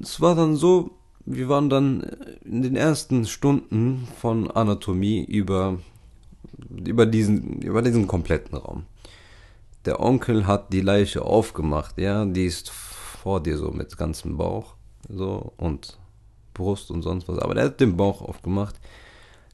Es 0.00 0.20
war 0.20 0.36
dann 0.36 0.54
so, 0.54 0.92
wir 1.26 1.48
waren 1.48 1.68
dann 1.68 2.02
in 2.44 2.62
den 2.62 2.76
ersten 2.76 3.26
Stunden 3.26 4.06
von 4.20 4.48
Anatomie 4.48 5.24
über, 5.24 5.78
über, 6.68 7.06
diesen, 7.06 7.60
über 7.60 7.82
diesen 7.82 8.06
kompletten 8.06 8.56
Raum. 8.56 8.84
Der 9.84 10.00
Onkel 10.00 10.46
hat 10.46 10.72
die 10.72 10.82
Leiche 10.82 11.22
aufgemacht, 11.22 11.98
ja, 11.98 12.24
die 12.26 12.44
ist 12.44 12.70
vor 12.70 13.42
dir 13.42 13.56
so 13.56 13.70
mit 13.70 13.96
ganzem 13.96 14.36
Bauch, 14.36 14.74
so 15.08 15.52
und 15.56 15.98
Brust 16.52 16.90
und 16.90 17.02
sonst 17.02 17.28
was. 17.28 17.38
Aber 17.38 17.54
der 17.54 17.64
hat 17.64 17.80
den 17.80 17.96
Bauch 17.96 18.20
aufgemacht. 18.20 18.78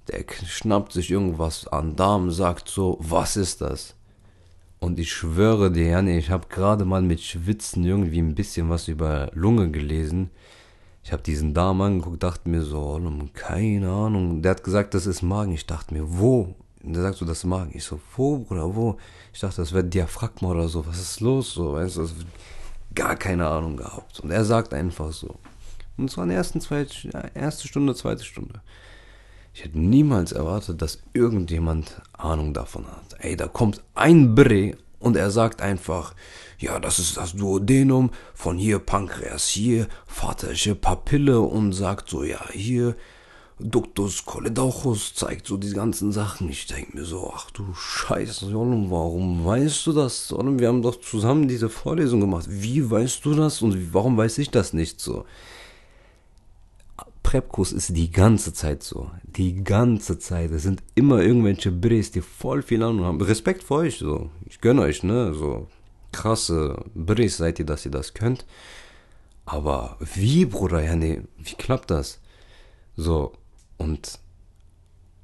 Der 0.09 0.25
schnappt 0.45 0.93
sich 0.93 1.11
irgendwas 1.11 1.67
an 1.69 1.97
Darm, 1.97 2.31
sagt 2.31 2.69
so, 2.69 2.97
was 3.01 3.37
ist 3.37 3.61
das? 3.61 3.95
Und 4.79 4.99
ich 4.99 5.13
schwöre 5.13 5.71
dir, 5.73 5.89
Janne, 5.89 6.19
ich 6.19 6.31
habe 6.31 6.49
gerade 6.49 6.85
mal 6.85 7.03
mit 7.03 7.21
Schwitzen 7.21 7.85
irgendwie 7.85 8.21
ein 8.21 8.35
bisschen 8.35 8.69
was 8.69 8.89
über 8.89 9.31
Lunge 9.33 9.71
gelesen. 9.71 10.31
Ich 11.03 11.13
habe 11.13 11.23
diesen 11.23 11.55
Darm 11.55 11.81
angeguckt, 11.81 12.23
dachte 12.23 12.49
mir 12.49 12.63
so, 12.63 13.01
keine 13.33 13.89
Ahnung. 13.89 14.43
Der 14.43 14.53
hat 14.53 14.65
gesagt, 14.65 14.95
das 14.95 15.07
ist 15.07 15.23
Magen. 15.23 15.53
Ich 15.53 15.67
dachte 15.67 15.95
mir, 15.95 16.05
wo? 16.19 16.55
Und 16.87 16.93
der 16.93 17.03
sagt 17.03 17.19
so, 17.19 17.25
das 17.25 17.45
Magen. 17.45 17.73
Ich 17.75 17.85
so, 17.85 18.01
wo, 18.17 18.39
Bruder, 18.39 18.75
wo? 18.75 18.97
Ich 19.33 19.41
dachte, 19.41 19.57
das 19.57 19.73
wäre 19.73 19.85
Diaphragma 19.85 20.51
oder 20.51 20.69
so. 20.69 20.87
Was 20.87 21.01
ist 21.01 21.21
los? 21.21 21.53
So, 21.53 21.75
weißt 21.75 21.97
du, 21.97 22.09
gar 22.95 23.17
keine 23.17 23.47
Ahnung 23.49 23.77
gehabt. 23.77 24.21
Und 24.21 24.31
er 24.31 24.45
sagt 24.45 24.73
einfach 24.73 25.13
so. 25.13 25.35
Und 25.97 26.11
zwar 26.11 26.25
in 26.25 26.31
der 26.31 26.39
ersten, 26.39 26.61
zweite, 26.61 27.11
erste 27.35 27.67
Stunde, 27.67 27.95
zweite 27.95 28.23
Stunde. 28.23 28.61
Ich 29.53 29.65
hätte 29.65 29.79
niemals 29.79 30.33
erwartet, 30.33 30.81
dass 30.81 31.03
irgendjemand 31.13 32.01
Ahnung 32.13 32.55
davon 32.55 32.87
hat. 32.87 33.17
Ey, 33.19 33.37
da 33.37 33.49
kommt 33.49 33.83
ein 33.95 34.35
Bre 34.35 34.77
und 35.01 35.17
er 35.17 35.31
sagt 35.31 35.63
einfach, 35.63 36.15
ja, 36.59 36.79
das 36.79 36.99
ist 36.99 37.17
das 37.17 37.33
Duodenum, 37.33 38.11
von 38.35 38.59
hier 38.59 38.79
Pankreas, 38.79 39.49
hier 39.49 39.89
vaterische 40.07 40.75
Papille 40.75 41.41
und 41.41 41.73
sagt 41.73 42.11
so, 42.11 42.23
ja, 42.23 42.49
hier 42.53 42.97
Ductus 43.59 44.27
coledauchus 44.27 45.15
zeigt 45.15 45.47
so 45.47 45.57
die 45.57 45.73
ganzen 45.73 46.13
Sachen. 46.13 46.51
Ich 46.51 46.67
denke 46.67 46.99
mir 46.99 47.05
so, 47.05 47.33
ach 47.35 47.51
du 47.51 47.73
Scheiße, 47.75 48.51
Jolum, 48.51 48.91
warum 48.91 49.45
weißt 49.45 49.87
du 49.87 49.93
das? 49.93 50.29
Jolum, 50.31 50.59
wir 50.59 50.69
haben 50.69 50.83
doch 50.83 51.01
zusammen 51.01 51.49
diese 51.49 51.71
Vorlesung 51.71 52.21
gemacht. 52.21 52.47
Wie 52.49 52.91
weißt 52.91 53.25
du 53.25 53.35
das 53.35 53.63
und 53.63 53.95
warum 53.95 54.17
weiß 54.17 54.39
ich 54.39 54.51
das 54.51 54.73
nicht 54.73 55.01
so? 55.01 55.25
Prepkurs 57.23 57.73
ist 57.73 57.97
die 57.97 58.11
ganze 58.11 58.53
Zeit 58.53 58.83
so. 58.83 59.11
Die 59.25 59.65
ganze 59.65 60.19
Zeit. 60.19 60.51
Es 60.53 60.63
sind 60.63 60.83
immer 60.95 61.23
irgendwelche 61.23 61.73
Bres, 61.73 62.11
die 62.11 62.21
voll 62.21 62.63
viel 62.63 62.83
Ahnung 62.83 63.05
haben. 63.05 63.21
Respekt 63.21 63.63
vor 63.63 63.79
euch, 63.79 63.99
so. 63.99 64.31
Ich 64.45 64.61
gönne 64.61 64.83
euch, 64.83 65.03
ne? 65.03 65.35
So 65.35 65.67
krasse 66.13 66.85
Bres 66.95 67.37
seid 67.37 67.59
ihr, 67.59 67.67
dass 67.67 67.85
ihr 67.85 67.91
das 67.91 68.15
könnt. 68.15 68.47
Aber 69.45 69.97
wie, 70.01 70.45
Bruder? 70.45 70.83
Ja, 70.83 70.97
nee, 70.97 71.23
wie 71.39 71.55
klappt 71.55 71.91
das? 71.91 72.21
So, 72.97 73.33
und 73.79 74.19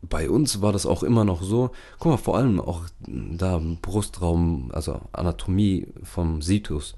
bei 0.03 0.29
uns 0.29 0.61
war 0.61 0.73
das 0.73 0.85
auch 0.85 1.03
immer 1.03 1.25
noch 1.25 1.43
so. 1.43 1.71
Guck 1.99 2.13
mal, 2.13 2.19
vor 2.19 2.37
allem 2.37 2.61
auch 2.61 2.83
da 3.07 3.61
Brustraum, 3.81 4.71
also 4.73 5.01
Anatomie 5.13 5.87
vom 6.03 6.43
Situs. 6.43 6.97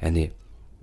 Ja, 0.00 0.10
nee, 0.10 0.32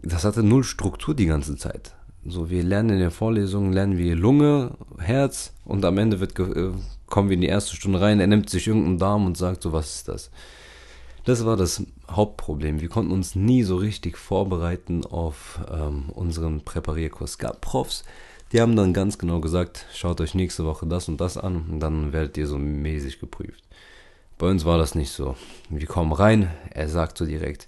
das 0.02 0.24
hatte 0.24 0.44
null 0.44 0.64
Struktur 0.64 1.16
die 1.16 1.26
ganze 1.26 1.58
Zeit 1.58 1.98
so, 2.30 2.50
wir 2.50 2.64
lernen 2.64 2.90
in 2.90 3.00
der 3.00 3.12
Vorlesung, 3.12 3.72
lernen 3.72 3.98
wir 3.98 4.16
Lunge, 4.16 4.72
Herz 4.98 5.54
und 5.64 5.86
am 5.86 5.98
Ende 5.98 6.20
wird 6.20 6.38
äh, 6.40 6.72
kommen 7.06 7.30
wir 7.30 7.36
in 7.36 7.42
die 7.42 7.48
erste 7.48 7.76
Stunde 7.76 8.02
rein, 8.02 8.20
er 8.20 8.28
nimmt 8.28 8.50
sich 8.50 8.68
irgendeinen 8.68 9.00
Darm 9.00 9.26
und 9.26 9.38
sagt 9.38 9.64
so, 9.64 9.72
was 9.72 9.96
ist 9.96 10.08
das? 10.10 10.30
Das 11.24 11.46
war 11.46 11.58
das 11.58 11.84
Hauptproblem. 12.10 12.80
Wir 12.80 12.88
konnten 12.88 13.12
uns 13.12 13.36
nie 13.36 13.64
so 13.64 13.76
richtig 13.76 14.18
vorbereiten 14.18 15.06
auf 15.06 15.60
ähm, 15.70 16.10
unseren 16.10 16.62
Präparierkurs. 16.64 17.32
Es 17.32 17.38
gab 17.38 17.60
Profs, 17.60 18.06
die 18.52 18.62
haben 18.62 18.76
dann 18.76 18.94
ganz 18.94 19.18
genau 19.18 19.40
gesagt, 19.40 19.86
schaut 19.94 20.22
euch 20.22 20.36
nächste 20.36 20.66
Woche 20.66 20.86
das 20.88 21.08
und 21.08 21.20
das 21.20 21.38
an 21.38 21.66
und 21.70 21.80
dann 21.80 22.14
werdet 22.14 22.38
ihr 22.38 22.48
so 22.48 22.58
mäßig 22.58 23.20
geprüft. 23.20 23.64
Bei 24.38 24.48
uns 24.48 24.66
war 24.66 24.78
das 24.78 24.96
nicht 24.96 25.12
so. 25.12 25.36
Wir 25.70 25.88
kommen 25.88 26.14
rein, 26.14 26.52
er 26.72 26.90
sagt 26.90 27.18
so 27.18 27.26
direkt, 27.26 27.68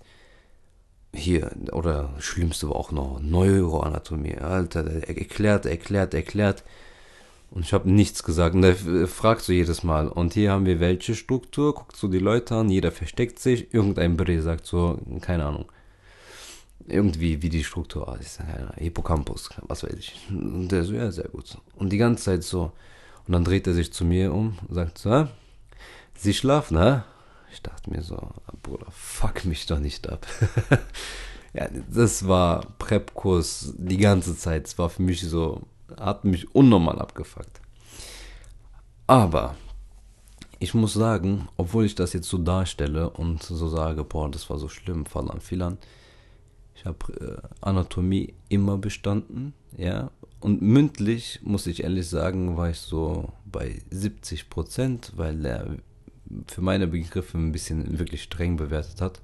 hier, 1.14 1.52
oder 1.72 2.14
schlimmste 2.20 2.70
war 2.70 2.76
auch 2.76 2.92
noch 2.92 3.20
Neuroanatomie. 3.20 4.38
Alter, 4.38 4.86
er 4.86 5.18
erklärt, 5.18 5.66
erklärt, 5.66 6.14
erklärt. 6.14 6.64
Und 7.52 7.66
ich 7.66 7.74
habe 7.74 7.90
nichts 7.90 8.24
gesagt. 8.24 8.54
Und 8.54 8.64
er 8.64 8.76
fragt 9.08 9.42
so 9.42 9.52
jedes 9.52 9.84
Mal. 9.84 10.08
Und 10.08 10.34
hier 10.34 10.52
haben 10.52 10.68
wir 10.68 10.80
welche 10.80 11.16
Struktur? 11.16 11.74
Guckt 11.74 11.96
so 11.96 12.08
die 12.08 12.20
Leute 12.20 12.56
an, 12.56 12.70
jeder 12.70 12.92
versteckt 12.92 13.40
sich. 13.40 13.74
Irgendein 13.74 14.18
Bre 14.18 14.42
sagt 14.42 14.68
so, 14.68 15.00
keine 15.22 15.46
Ahnung. 15.46 15.66
Irgendwie, 16.88 17.42
wie 17.42 17.50
die 17.50 17.64
Struktur 17.64 18.18
ist. 18.20 18.40
Hippocampus, 18.78 19.50
was 19.68 19.84
weiß 19.84 19.94
ich. 19.94 20.28
Und 20.30 20.70
der 20.70 20.84
so, 20.84 20.94
ja, 20.94 21.12
sehr 21.12 21.28
gut. 21.28 21.58
Und 21.76 21.92
die 21.92 21.98
ganze 21.98 22.24
Zeit 22.24 22.44
so. 22.44 22.72
Und 23.28 23.34
dann 23.34 23.44
dreht 23.44 23.68
er 23.68 23.74
sich 23.74 23.94
zu 23.94 24.06
mir 24.06 24.34
um 24.34 24.58
und 24.68 24.76
sagt 24.76 24.98
so, 24.98 25.28
Sie 26.16 26.34
schlafen, 26.34 26.78
hä? 26.78 27.02
Ich 27.52 27.62
dachte 27.62 27.90
mir 27.90 28.02
so, 28.02 28.18
Bruder, 28.62 28.88
fuck 28.92 29.46
mich 29.46 29.66
doch 29.66 29.80
nicht 29.80 30.10
ab. 30.10 30.28
ja, 31.54 31.68
das 31.92 32.28
war 32.28 32.66
Prep-Kurs 32.78 33.74
die 33.78 33.98
ganze 33.98 34.36
Zeit. 34.36 34.68
Es 34.68 34.78
war 34.78 34.90
für 34.90 35.02
mich 35.02 35.22
so, 35.22 35.62
hat 36.00 36.26
mich 36.26 36.54
unnormal 36.54 37.00
abgefuckt. 37.00 37.62
Aber 39.08 39.56
ich 40.60 40.74
muss 40.74 40.94
sagen, 40.94 41.48
obwohl 41.56 41.86
ich 41.86 41.96
das 41.96 42.14
jetzt 42.14 42.30
so 42.30 42.38
darstelle 42.38 43.10
und 43.10 43.42
so 43.42 43.70
sage, 43.70 44.04
boah, 44.04 44.30
das 44.30 44.50
war 44.50 44.60
so 44.60 44.68
schlimm, 44.68 45.06
Fallan 45.06 45.40
Filan, 45.40 45.78
ich 46.80 46.86
habe 46.86 47.42
äh, 47.42 47.48
Anatomie 47.60 48.34
immer 48.48 48.78
bestanden, 48.78 49.54
ja. 49.78 50.12
Und 50.40 50.62
mündlich, 50.62 51.42
muss 51.44 51.68
ich 51.68 51.84
ehrlich 51.84 52.08
sagen, 52.08 52.56
war 52.56 52.70
ich 52.70 52.78
so 52.78 53.34
bei 53.46 53.82
70 53.90 54.50
Prozent, 54.50 55.12
weil 55.18 55.46
er 55.46 55.76
für 56.48 56.62
meine 56.62 56.88
Begriffe 56.88 57.38
ein 57.38 57.52
bisschen 57.52 58.00
wirklich 58.00 58.24
streng 58.24 58.56
bewertet 58.56 59.02
hat. 59.02 59.20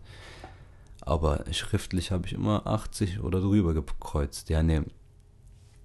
Aber 1.00 1.46
schriftlich 1.52 2.12
habe 2.12 2.26
ich 2.28 2.34
immer 2.34 2.68
80 2.68 3.22
oder 3.22 3.40
drüber 3.40 3.74
gekreuzt. 3.74 4.50
Ja, 4.50 4.62
nee, 4.62 4.82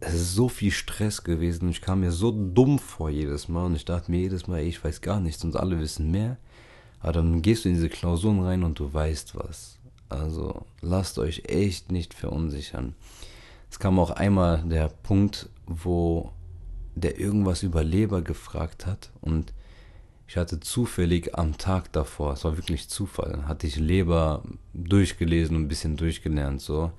es 0.01 0.15
ist 0.15 0.35
so 0.35 0.49
viel 0.49 0.73
Stress 0.73 1.23
gewesen 1.23 1.67
und 1.67 1.71
ich 1.71 1.83
kam 1.83 2.01
mir 2.01 2.11
so 2.11 2.33
dumm 2.33 2.81
vor 2.81 3.11
jedes 3.11 3.49
Mal 3.49 3.67
und 3.67 3.77
ich 3.77 3.85
dachte 3.85 4.11
mir 4.11 4.23
jedes 4.23 4.49
Mal, 4.49 4.59
ey, 4.59 4.69
ich 4.69 4.83
weiß 4.83 5.03
gar 5.03 5.21
nichts 5.21 5.45
und 5.45 5.55
alle 5.55 5.79
wissen 5.79 6.11
mehr. 6.11 6.37
Aber 6.99 7.13
dann 7.13 7.43
gehst 7.43 7.65
du 7.65 7.69
in 7.69 7.77
diese 7.77 7.89
Klausuren 7.89 8.41
rein 8.41 8.65
und 8.65 8.81
du 8.81 8.93
weißt 8.93 9.37
was. 9.37 9.80
Also 10.11 10.67
lasst 10.81 11.19
euch 11.19 11.45
echt 11.47 11.91
nicht 11.91 12.15
verunsichern. 12.15 12.95
Es 13.71 13.79
kam 13.79 13.99
auch 13.99 14.11
einmal 14.11 14.63
der 14.65 14.89
Punkt, 14.89 15.49
wo 15.67 16.33
der 16.95 17.19
irgendwas 17.19 17.63
über 17.63 17.85
Leber 17.85 18.21
gefragt 18.21 18.87
hat 18.87 19.11
und 19.21 19.53
ich 20.27 20.37
hatte 20.37 20.61
zufällig 20.61 21.37
am 21.37 21.59
Tag 21.59 21.93
davor, 21.93 22.35
es 22.35 22.45
war 22.45 22.57
wirklich 22.57 22.89
Zufall, 22.89 23.47
hatte 23.49 23.67
ich 23.67 23.77
Leber 23.77 24.43
durchgelesen 24.75 25.57
und 25.57 25.63
ein 25.63 25.69
bisschen 25.69 25.97
durchgelernt, 25.97 26.61
so 26.61 26.93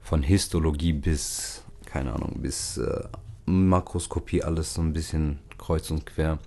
von 0.00 0.22
Histologie 0.22 0.92
bis 0.92 1.62
keine 1.88 2.12
Ahnung, 2.12 2.34
bis 2.42 2.76
äh, 2.76 3.04
Makroskopie 3.46 4.42
alles 4.42 4.74
so 4.74 4.82
ein 4.82 4.92
bisschen 4.92 5.38
kreuz 5.56 5.90
und 5.90 6.04
quer. 6.04 6.38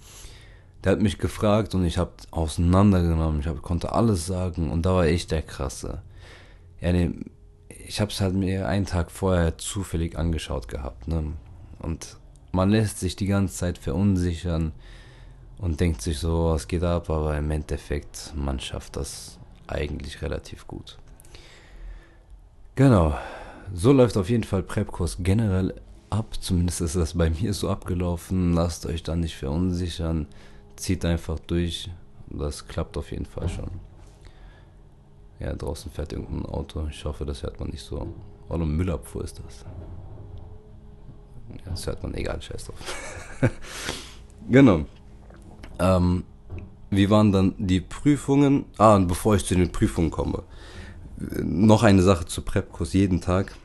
Der 0.83 0.93
hat 0.93 1.01
mich 1.01 1.17
gefragt 1.19 1.75
und 1.75 1.85
ich 1.85 1.97
habe 1.97 2.11
auseinandergenommen, 2.31 3.41
ich 3.41 3.47
hab, 3.47 3.61
konnte 3.61 3.93
alles 3.93 4.25
sagen 4.25 4.71
und 4.71 4.85
da 4.85 4.95
war 4.95 5.07
ich 5.07 5.27
der 5.27 5.43
Krasse. 5.43 6.01
Ja, 6.79 6.91
nee, 6.91 7.11
ich 7.69 8.01
habe 8.01 8.11
es 8.11 8.21
halt 8.21 8.33
mir 8.33 8.67
einen 8.67 8.85
Tag 8.85 9.11
vorher 9.11 9.57
zufällig 9.57 10.17
angeschaut 10.17 10.67
gehabt. 10.67 11.07
Ne? 11.07 11.33
Und 11.79 12.17
man 12.51 12.69
lässt 12.69 12.99
sich 12.99 13.15
die 13.15 13.27
ganze 13.27 13.55
Zeit 13.55 13.77
verunsichern 13.77 14.71
und 15.57 15.79
denkt 15.79 16.01
sich 16.01 16.17
so, 16.17 16.45
was 16.45 16.67
geht 16.67 16.83
ab, 16.83 17.09
aber 17.09 17.37
im 17.37 17.51
Endeffekt, 17.51 18.33
man 18.35 18.59
schafft 18.59 18.95
das 18.95 19.37
eigentlich 19.67 20.21
relativ 20.21 20.67
gut. 20.67 20.97
Genau, 22.75 23.15
so 23.73 23.91
läuft 23.91 24.17
auf 24.17 24.29
jeden 24.29 24.43
Fall 24.43 24.63
Prep-Kurs 24.63 25.17
generell 25.19 25.75
ab. 26.09 26.35
Zumindest 26.39 26.81
ist 26.81 26.95
das 26.95 27.13
bei 27.13 27.29
mir 27.29 27.53
so 27.53 27.69
abgelaufen. 27.69 28.53
Lasst 28.53 28.85
euch 28.85 29.03
da 29.03 29.15
nicht 29.15 29.35
verunsichern. 29.35 30.27
Zieht 30.81 31.05
einfach 31.05 31.37
durch. 31.37 31.91
Das 32.27 32.67
klappt 32.67 32.97
auf 32.97 33.11
jeden 33.11 33.27
Fall 33.27 33.47
schon. 33.47 33.69
Ja, 35.39 35.53
draußen 35.53 35.91
fährt 35.91 36.11
irgendein 36.11 36.47
Auto. 36.47 36.87
Ich 36.89 37.05
hoffe, 37.05 37.23
das 37.23 37.43
hört 37.43 37.59
man 37.59 37.69
nicht 37.69 37.83
so. 37.83 38.07
Oh, 38.49 38.53
eine 38.55 38.65
Müllabfuhr 38.65 39.23
ist 39.23 39.39
das. 39.45 39.63
Ja, 41.49 41.69
das 41.69 41.85
hört 41.85 42.01
man 42.01 42.15
egal, 42.15 42.41
scheiß 42.41 42.65
drauf. 42.65 42.79
genau. 44.49 44.85
Ähm, 45.77 46.23
wie 46.89 47.11
waren 47.11 47.31
dann 47.31 47.53
die 47.59 47.81
Prüfungen? 47.81 48.65
Ah, 48.79 48.95
und 48.95 49.07
bevor 49.07 49.35
ich 49.35 49.45
zu 49.45 49.53
den 49.53 49.71
Prüfungen 49.71 50.09
komme, 50.09 50.41
noch 51.17 51.83
eine 51.83 52.01
Sache 52.01 52.25
zu 52.25 52.41
Prep-Kurs 52.41 52.93
jeden 52.93 53.21
Tag 53.21 53.55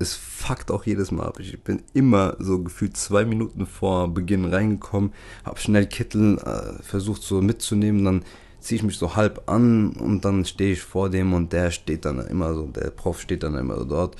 es 0.00 0.14
fuckt 0.14 0.70
auch 0.70 0.86
jedes 0.86 1.10
Mal 1.10 1.26
ab. 1.26 1.38
Ich 1.38 1.62
bin 1.62 1.82
immer 1.92 2.34
so 2.38 2.62
gefühlt 2.62 2.96
zwei 2.96 3.24
Minuten 3.24 3.66
vor 3.66 4.08
Beginn 4.08 4.46
reingekommen, 4.46 5.12
habe 5.44 5.60
schnell 5.60 5.86
Kittel 5.86 6.38
äh, 6.38 6.82
versucht 6.82 7.22
so 7.22 7.42
mitzunehmen, 7.42 8.04
dann 8.04 8.24
ziehe 8.60 8.76
ich 8.76 8.82
mich 8.82 8.96
so 8.96 9.14
halb 9.14 9.48
an 9.48 9.90
und 9.92 10.24
dann 10.24 10.44
stehe 10.44 10.72
ich 10.72 10.80
vor 10.80 11.10
dem 11.10 11.34
und 11.34 11.52
der 11.52 11.70
steht 11.70 12.06
dann 12.06 12.26
immer 12.26 12.54
so, 12.54 12.66
der 12.66 12.90
Prof 12.90 13.20
steht 13.20 13.42
dann 13.42 13.54
immer 13.56 13.76
so 13.76 13.84
dort 13.84 14.16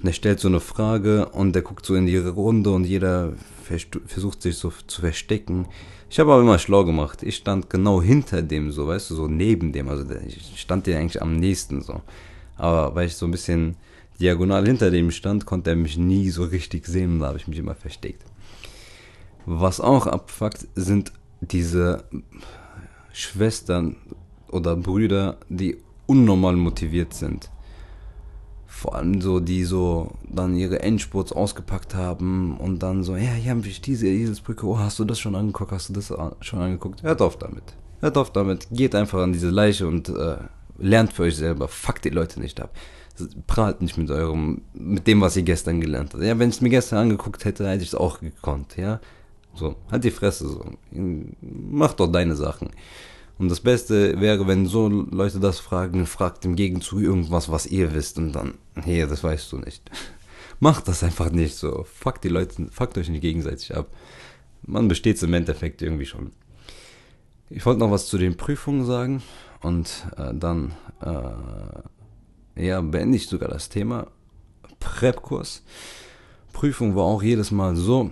und 0.00 0.06
er 0.06 0.12
stellt 0.12 0.38
so 0.38 0.48
eine 0.48 0.60
Frage 0.60 1.26
und 1.30 1.54
der 1.54 1.62
guckt 1.62 1.86
so 1.86 1.94
in 1.94 2.06
die 2.06 2.18
Runde 2.18 2.70
und 2.70 2.84
jeder 2.84 3.32
versucht 4.06 4.42
sich 4.42 4.56
so 4.56 4.72
zu 4.86 5.00
verstecken. 5.00 5.66
Ich 6.10 6.20
habe 6.20 6.32
aber 6.32 6.42
immer 6.42 6.58
schlau 6.58 6.84
gemacht. 6.84 7.22
Ich 7.22 7.36
stand 7.36 7.70
genau 7.70 8.02
hinter 8.02 8.42
dem, 8.42 8.70
so, 8.70 8.86
weißt 8.86 9.10
du, 9.10 9.14
so 9.14 9.28
neben 9.28 9.72
dem. 9.72 9.88
Also 9.88 10.04
ich 10.26 10.60
stand 10.60 10.86
dir 10.86 10.98
eigentlich 10.98 11.22
am 11.22 11.36
nächsten 11.36 11.80
so. 11.80 12.02
Aber 12.56 12.94
weil 12.94 13.06
ich 13.06 13.16
so 13.16 13.24
ein 13.24 13.30
bisschen 13.30 13.76
diagonal 14.22 14.64
hinter 14.64 14.90
dem 14.90 15.10
stand, 15.10 15.44
konnte 15.46 15.70
er 15.70 15.76
mich 15.76 15.98
nie 15.98 16.30
so 16.30 16.44
richtig 16.44 16.86
sehen 16.86 17.18
da 17.18 17.26
habe 17.26 17.38
ich 17.38 17.48
mich 17.48 17.58
immer 17.58 17.74
versteckt. 17.74 18.24
Was 19.44 19.80
auch 19.80 20.06
abfuckt, 20.06 20.68
sind 20.76 21.12
diese 21.40 22.04
Schwestern 23.12 23.96
oder 24.48 24.76
Brüder, 24.76 25.38
die 25.48 25.78
unnormal 26.06 26.54
motiviert 26.54 27.14
sind. 27.14 27.50
Vor 28.66 28.94
allem 28.94 29.20
so, 29.20 29.40
die 29.40 29.64
so 29.64 30.12
dann 30.28 30.56
ihre 30.56 30.80
Endspurts 30.80 31.32
ausgepackt 31.32 31.94
haben 31.94 32.56
und 32.56 32.82
dann 32.82 33.02
so, 33.02 33.16
ja, 33.16 33.32
hier 33.32 33.50
habe 33.50 33.66
ich 33.66 33.80
diese, 33.80 34.06
dieses 34.06 34.40
Brücke, 34.40 34.66
oh, 34.66 34.78
hast 34.78 34.98
du 34.98 35.04
das 35.04 35.18
schon 35.18 35.34
angeguckt, 35.34 35.72
hast 35.72 35.88
du 35.88 35.92
das 35.92 36.12
schon 36.40 36.60
angeguckt? 36.60 37.02
Hört 37.02 37.20
auf 37.20 37.36
damit. 37.36 37.64
Hört 38.00 38.16
auf 38.16 38.32
damit, 38.32 38.68
geht 38.70 38.94
einfach 38.94 39.20
an 39.20 39.32
diese 39.32 39.50
Leiche 39.50 39.86
und 39.86 40.08
äh, 40.08 40.36
lernt 40.78 41.12
für 41.12 41.24
euch 41.24 41.36
selber, 41.36 41.68
fuckt 41.68 42.04
die 42.04 42.10
Leute 42.10 42.40
nicht 42.40 42.60
ab 42.60 42.72
prahlt 43.46 43.82
nicht 43.82 43.98
mit 43.98 44.10
eurem, 44.10 44.62
mit 44.74 45.06
dem, 45.06 45.20
was 45.20 45.36
ihr 45.36 45.42
gestern 45.42 45.80
gelernt 45.80 46.14
habt. 46.14 46.22
Ja, 46.22 46.38
wenn 46.38 46.48
ich 46.48 46.56
es 46.56 46.60
mir 46.60 46.70
gestern 46.70 46.98
angeguckt 46.98 47.44
hätte, 47.44 47.68
hätte 47.68 47.82
ich 47.82 47.88
es 47.88 47.94
auch 47.94 48.20
gekonnt, 48.20 48.76
ja. 48.76 49.00
So, 49.54 49.76
halt 49.90 50.04
die 50.04 50.10
Fresse, 50.10 50.48
so. 50.48 50.64
Mach 51.40 51.92
doch 51.94 52.10
deine 52.10 52.36
Sachen. 52.36 52.70
Und 53.38 53.50
das 53.50 53.60
Beste 53.60 54.20
wäre, 54.20 54.46
wenn 54.46 54.66
so 54.66 54.88
Leute 54.88 55.40
das 55.40 55.58
fragen, 55.58 56.06
fragt 56.06 56.44
im 56.44 56.56
Gegenzug 56.56 57.00
irgendwas, 57.00 57.50
was 57.50 57.66
ihr 57.66 57.92
wisst 57.92 58.18
und 58.18 58.32
dann, 58.32 58.54
hey, 58.74 59.06
das 59.06 59.24
weißt 59.24 59.50
du 59.52 59.58
nicht. 59.58 59.90
Macht 60.60 60.86
das 60.86 61.02
einfach 61.02 61.30
nicht 61.30 61.56
so. 61.56 61.84
Fuck 61.92 62.20
die 62.20 62.28
Leute, 62.28 62.68
fuckt 62.70 62.96
euch 62.96 63.08
nicht 63.08 63.22
gegenseitig 63.22 63.74
ab. 63.74 63.88
Man 64.64 64.86
besteht 64.86 65.20
im 65.22 65.34
Endeffekt 65.34 65.82
irgendwie 65.82 66.06
schon. 66.06 66.30
Ich 67.50 67.66
wollte 67.66 67.80
noch 67.80 67.90
was 67.90 68.06
zu 68.06 68.16
den 68.16 68.36
Prüfungen 68.36 68.86
sagen 68.86 69.22
und 69.60 70.06
äh, 70.16 70.32
dann 70.34 70.72
äh, 71.00 71.82
ja, 72.56 72.80
beende 72.80 73.16
ich 73.16 73.28
sogar 73.28 73.48
das 73.48 73.68
Thema 73.68 74.08
Prep-Kurs. 74.80 75.62
Prüfung 76.52 76.94
war 76.96 77.04
auch 77.04 77.22
jedes 77.22 77.50
Mal 77.50 77.76
so. 77.76 78.10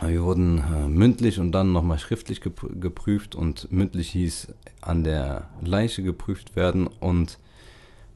Wir 0.00 0.22
wurden 0.22 0.58
äh, 0.58 0.88
mündlich 0.88 1.38
und 1.38 1.52
dann 1.52 1.72
nochmal 1.72 1.98
schriftlich 1.98 2.40
geprüft 2.40 3.34
und 3.36 3.70
mündlich 3.70 4.10
hieß 4.10 4.48
an 4.80 5.04
der 5.04 5.48
Leiche 5.62 6.02
geprüft 6.02 6.56
werden 6.56 6.86
und 6.86 7.38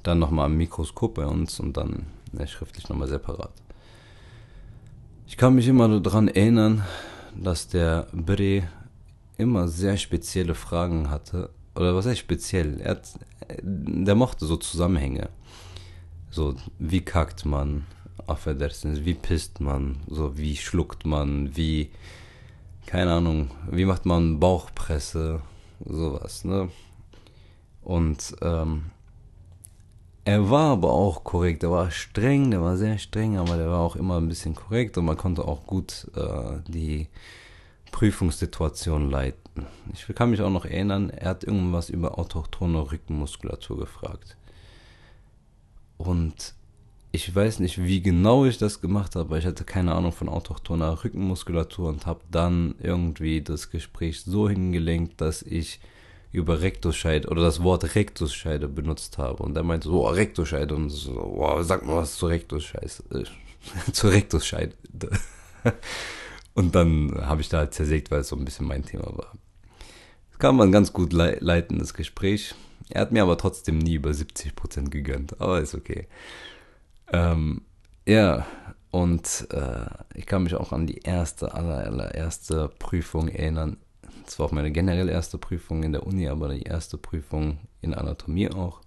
dann 0.03 0.19
nochmal 0.19 0.47
am 0.47 0.57
Mikroskop 0.57 1.15
bei 1.15 1.27
uns 1.27 1.61
und 1.61 1.77
dann 1.77 2.07
ja, 2.33 2.47
schriftlich 2.47 2.89
nochmal 2.89 3.09
separat. 3.09 3.53
Ich 5.27 5.37
kann 5.37 5.55
mich 5.55 5.69
immer 5.69 6.01
daran 6.01 6.27
erinnern, 6.27 6.85
dass 7.37 7.69
der 7.69 8.09
Bre 8.13 8.65
immer 9.37 9.69
sehr 9.69 9.97
spezielle 9.97 10.55
Fragen 10.55 11.09
hatte 11.09 11.51
oder 11.81 11.95
was 11.95 12.07
heißt 12.07 12.21
speziell? 12.21 12.81
Er 12.81 12.93
hat, 12.93 13.09
der 13.63 14.15
mochte 14.15 14.47
so 14.47 14.57
Zusammenhänge. 14.57 15.29
So, 16.31 16.55
wie 16.79 17.01
kackt 17.01 17.45
man? 17.45 17.87
affedersiniz, 18.31 19.05
wie 19.05 19.15
pisst 19.15 19.61
man, 19.61 19.97
so 20.09 20.39
wie 20.39 20.57
schluckt 20.57 21.05
man, 21.05 21.57
wie, 21.57 21.91
keine 22.87 23.15
Ahnung, 23.15 23.51
wie 23.71 23.85
macht 23.85 24.07
man 24.07 24.41
Bauchpresse, 24.41 25.41
sowas, 25.85 26.45
ne? 26.45 26.69
Und 27.83 28.37
ähm, 28.43 28.87
er 30.25 30.51
war 30.51 30.73
aber 30.73 30.93
auch 30.93 31.25
korrekt, 31.25 31.63
er 31.63 31.71
war 31.71 31.91
streng, 31.91 32.51
der 32.51 32.63
war 32.63 32.77
sehr 32.77 32.99
streng, 32.99 33.39
aber 33.39 33.57
der 33.57 33.71
war 33.71 33.81
auch 33.81 33.97
immer 33.97 34.19
ein 34.19 34.29
bisschen 34.29 34.55
korrekt 34.55 34.97
und 34.99 35.07
man 35.07 35.17
konnte 35.17 35.45
auch 35.45 35.67
gut 35.67 36.07
äh, 36.15 36.61
die 36.69 37.09
Prüfungssituation 37.91 39.11
leiten. 39.11 39.67
Ich 39.93 40.07
kann 40.15 40.31
mich 40.31 40.41
auch 40.41 40.51
noch 40.51 40.65
erinnern, 40.65 41.11
er 41.11 41.31
hat 41.31 41.45
irgendwas 41.45 41.91
über 41.91 42.19
autochtone 42.19 42.91
Rückenmuskulatur 42.91 43.79
gefragt. 43.79 44.37
Und 45.99 46.55
ich 47.13 47.35
weiß 47.35 47.59
nicht, 47.59 47.83
wie 47.83 48.01
genau 48.03 48.45
ich 48.45 48.59
das 48.59 48.81
gemacht 48.81 49.17
habe, 49.17 49.27
aber 49.27 49.39
ich 49.39 49.47
hatte 49.47 49.65
keine 49.65 49.95
Ahnung 49.95 50.13
von 50.13 50.29
autochthoner 50.29 51.03
Rückenmuskulatur 51.05 51.89
und 51.89 52.07
habe 52.07 52.21
dann 52.31 52.77
irgendwie 52.81 53.43
das 53.43 53.71
Gespräch 53.71 54.23
so 54.23 54.49
hingelenkt, 54.49 55.21
dass 55.21 55.43
ich 55.43 55.81
über 56.33 56.61
Rektusscheide 56.61 57.29
oder 57.29 57.43
das 57.43 57.63
Wort 57.65 57.97
Rektusscheide 57.97 58.69
benutzt 58.69 59.19
habe. 59.19 59.43
Und 59.43 59.57
er 59.57 59.65
meinte 59.65 59.89
so, 59.89 60.07
oh, 60.07 60.11
Rektusscheide 60.11 60.75
und 60.75 60.91
so, 60.91 61.15
wow, 61.15 61.63
sag 61.65 61.85
mal 61.85 61.97
was 61.97 62.17
zu 62.17 62.27
Rektusscheide. 62.29 62.87
Äh, 63.13 63.93
zu 63.93 64.09
Rektusscheide. 64.09 64.75
Und 66.55 66.75
dann 66.75 67.13
habe 67.27 67.41
ich 67.41 67.49
da 67.49 67.59
halt 67.59 67.75
zersägt, 67.75 68.11
weil 68.11 68.21
es 68.21 68.29
so 68.29 68.37
ein 68.37 68.45
bisschen 68.45 68.67
mein 68.67 68.85
Thema 68.85 69.07
war. 69.17 69.33
Das 70.31 70.39
kann 70.39 70.57
man 70.57 70.73
ganz 70.73 70.93
gut 70.93 71.13
le 71.13 71.39
leiten, 71.41 71.79
das 71.79 71.95
Gespräch. 71.95 72.55
Er 72.89 73.03
hat 73.03 73.13
mir 73.13 73.23
aber 73.23 73.39
trotzdem 73.39 73.79
nie 73.79 73.95
über 73.95 74.11
70% 74.11 74.91
gegönnt, 74.91 75.41
aber 75.41 75.61
ist 75.61 75.75
okay. 75.75 76.09
Ähm, 77.13 77.63
ja, 78.07 78.47
und 78.91 79.47
äh, 79.51 79.87
ich 80.15 80.27
kann 80.27 80.43
mich 80.43 80.55
auch 80.57 80.73
an 80.73 80.87
die 80.87 80.99
erste, 80.99 81.55
aller, 81.55 81.85
allererste 81.85 82.69
Prüfung 82.79 83.29
erinnern. 83.29 83.77
Es 84.27 84.39
war 84.39 84.47
auch 84.47 84.53
meine 84.53 84.73
generell 84.73 85.09
erste 85.09 85.39
Prüfung 85.39 85.83
in 85.85 85.93
der 85.93 86.07
Uni, 86.07 86.29
aber 86.29 86.49
die 86.49 86.63
erste 86.63 86.99
Prüfung 86.99 87.59
in 87.81 87.95
Anatomie 87.95 88.51
auch. 88.51 88.81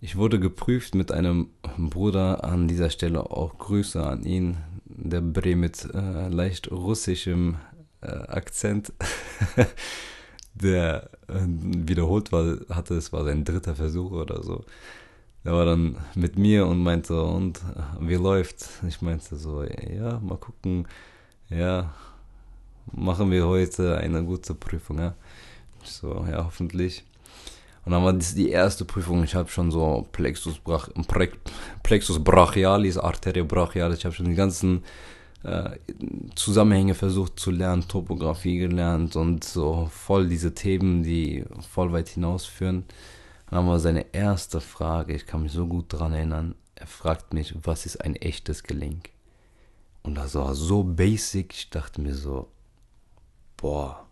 Ich 0.00 0.16
wurde 0.16 0.40
geprüft 0.40 0.94
mit 0.94 1.12
einem 1.12 1.50
Bruder 1.78 2.44
an 2.44 2.68
dieser 2.68 2.90
Stelle 2.90 3.30
auch 3.30 3.56
Grüße 3.58 4.04
an 4.04 4.24
ihn, 4.24 4.58
der 5.10 5.20
Bre 5.20 5.56
mit 5.56 5.88
äh, 5.94 6.28
leicht 6.28 6.70
russischem 6.70 7.56
äh, 8.00 8.06
Akzent, 8.06 8.92
der 10.54 11.10
äh, 11.28 11.40
wiederholt 11.46 12.32
war, 12.32 12.56
hatte, 12.68 12.94
es 12.94 13.12
war 13.12 13.24
sein 13.24 13.44
dritter 13.44 13.74
Versuch 13.74 14.12
oder 14.12 14.42
so. 14.42 14.64
Der 15.44 15.52
war 15.52 15.64
dann 15.64 15.96
mit 16.14 16.38
mir 16.38 16.66
und 16.66 16.82
meinte, 16.82 17.20
und 17.20 17.60
wie 18.00 18.14
läuft? 18.14 18.68
Ich 18.86 19.02
meinte 19.02 19.36
so, 19.36 19.64
ja, 19.64 20.20
mal 20.20 20.38
gucken, 20.38 20.86
ja, 21.48 21.92
machen 22.92 23.30
wir 23.30 23.46
heute 23.46 23.98
eine 23.98 24.24
gute 24.24 24.54
Prüfung, 24.54 24.98
ja. 24.98 25.14
So, 25.82 26.24
ja, 26.30 26.44
hoffentlich. 26.44 27.04
Und 27.84 27.92
dann 27.92 28.04
war 28.04 28.12
das 28.12 28.34
die 28.34 28.50
erste 28.50 28.84
Prüfung. 28.84 29.24
Ich 29.24 29.34
habe 29.34 29.48
schon 29.48 29.70
so 29.70 30.06
Plexus, 30.12 30.58
Brach, 30.58 30.88
Plexus 31.82 32.22
brachialis, 32.22 32.96
Arteria 32.96 33.42
brachialis. 33.42 33.98
Ich 33.98 34.04
habe 34.04 34.14
schon 34.14 34.28
die 34.28 34.36
ganzen 34.36 34.84
äh, 35.42 35.70
Zusammenhänge 36.36 36.94
versucht 36.94 37.40
zu 37.40 37.50
lernen, 37.50 37.88
Topografie 37.88 38.58
gelernt 38.58 39.16
und 39.16 39.42
so 39.42 39.88
voll 39.90 40.28
diese 40.28 40.54
Themen, 40.54 41.02
die 41.02 41.44
voll 41.68 41.92
weit 41.92 42.08
hinausführen. 42.08 42.84
Dann 43.50 43.66
war 43.66 43.80
seine 43.80 44.14
erste 44.14 44.60
Frage, 44.60 45.14
ich 45.14 45.26
kann 45.26 45.42
mich 45.42 45.52
so 45.52 45.66
gut 45.66 45.92
daran 45.92 46.12
erinnern, 46.12 46.54
er 46.74 46.86
fragt 46.86 47.34
mich, 47.34 47.54
was 47.64 47.84
ist 47.86 48.00
ein 48.00 48.16
echtes 48.16 48.62
Gelenk? 48.62 49.10
Und 50.02 50.14
das 50.14 50.34
war 50.34 50.54
so 50.54 50.82
basic, 50.82 51.52
ich 51.52 51.70
dachte 51.70 52.00
mir 52.00 52.14
so, 52.14 52.48
boah, 53.56 54.06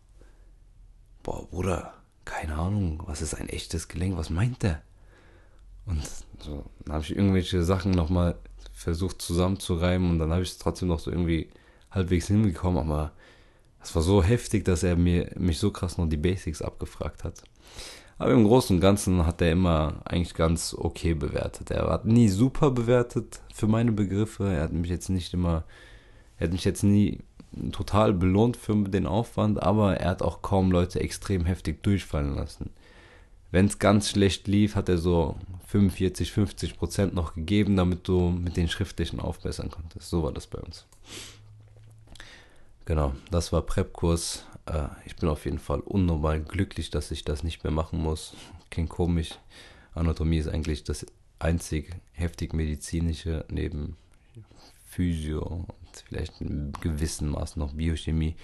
boah, 1.22 1.48
Bruder, 1.48 1.94
keine 2.30 2.54
Ahnung, 2.54 3.02
was 3.06 3.22
ist 3.22 3.34
ein 3.34 3.48
echtes 3.48 3.88
Gelenk, 3.88 4.16
was 4.16 4.30
meint 4.30 4.62
der? 4.62 4.82
Und 5.84 6.00
so, 6.38 6.64
dann 6.84 6.94
habe 6.94 7.04
ich 7.04 7.14
irgendwelche 7.14 7.62
Sachen 7.64 7.90
nochmal 7.90 8.36
versucht 8.72 9.20
zusammenzureimen 9.20 10.10
und 10.10 10.18
dann 10.20 10.30
habe 10.30 10.42
ich 10.42 10.50
es 10.50 10.58
trotzdem 10.58 10.88
noch 10.88 11.00
so 11.00 11.10
irgendwie 11.10 11.50
halbwegs 11.90 12.28
hingekommen, 12.28 12.78
aber 12.78 13.12
es 13.82 13.94
war 13.94 14.02
so 14.02 14.22
heftig, 14.22 14.64
dass 14.64 14.82
er 14.82 14.96
mir 14.96 15.32
mich 15.36 15.58
so 15.58 15.72
krass 15.72 15.98
noch 15.98 16.08
die 16.08 16.16
Basics 16.16 16.62
abgefragt 16.62 17.24
hat. 17.24 17.42
Aber 18.18 18.32
im 18.32 18.44
Großen 18.44 18.76
und 18.76 18.80
Ganzen 18.80 19.26
hat 19.26 19.40
er 19.40 19.50
immer 19.50 20.02
eigentlich 20.04 20.34
ganz 20.34 20.74
okay 20.74 21.14
bewertet. 21.14 21.70
Er 21.70 21.88
hat 21.90 22.04
nie 22.04 22.28
super 22.28 22.70
bewertet 22.70 23.40
für 23.52 23.66
meine 23.66 23.92
Begriffe. 23.92 24.52
Er 24.52 24.64
hat 24.64 24.72
mich 24.72 24.90
jetzt 24.90 25.08
nicht 25.08 25.32
immer, 25.32 25.64
er 26.38 26.46
hat 26.46 26.52
mich 26.52 26.64
jetzt 26.64 26.82
nie 26.82 27.20
total 27.72 28.12
belohnt 28.12 28.56
für 28.56 28.76
den 28.88 29.06
Aufwand, 29.06 29.62
aber 29.62 29.96
er 29.96 30.10
hat 30.10 30.22
auch 30.22 30.42
kaum 30.42 30.70
Leute 30.70 31.00
extrem 31.00 31.44
heftig 31.44 31.82
durchfallen 31.82 32.34
lassen. 32.34 32.70
Wenn 33.50 33.66
es 33.66 33.78
ganz 33.78 34.10
schlecht 34.10 34.46
lief, 34.46 34.76
hat 34.76 34.88
er 34.88 34.98
so 34.98 35.36
45, 35.66 36.30
50 36.32 36.76
Prozent 36.78 37.14
noch 37.14 37.34
gegeben, 37.34 37.76
damit 37.76 38.06
du 38.06 38.30
mit 38.30 38.56
den 38.56 38.68
schriftlichen 38.68 39.18
aufbessern 39.18 39.70
konntest. 39.70 40.08
So 40.08 40.22
war 40.22 40.32
das 40.32 40.46
bei 40.46 40.58
uns. 40.58 40.86
Genau, 42.84 43.12
das 43.30 43.52
war 43.52 43.62
Prep-Kurs 43.62 44.44
äh, 44.70 44.88
ich 45.04 45.16
bin 45.16 45.28
auf 45.28 45.44
jeden 45.44 45.58
Fall 45.58 45.80
unnormal 45.80 46.40
glücklich, 46.40 46.90
dass 46.90 47.10
ich 47.10 47.24
das 47.24 47.42
nicht 47.42 47.64
mehr 47.64 47.72
machen 47.72 48.00
muss. 48.00 48.34
Klingt 48.70 48.90
komisch. 48.90 49.38
Anatomie 49.94 50.38
ist 50.38 50.48
eigentlich 50.48 50.84
das 50.84 51.06
einzig 51.38 51.96
heftig 52.12 52.52
medizinische 52.52 53.44
neben 53.48 53.96
Physio 54.88 55.66
vielleicht 56.07 56.40
in 56.40 56.72
gewissem 56.81 57.31
Maß 57.31 57.57
noch 57.57 57.72
Biochemie, 57.74 58.37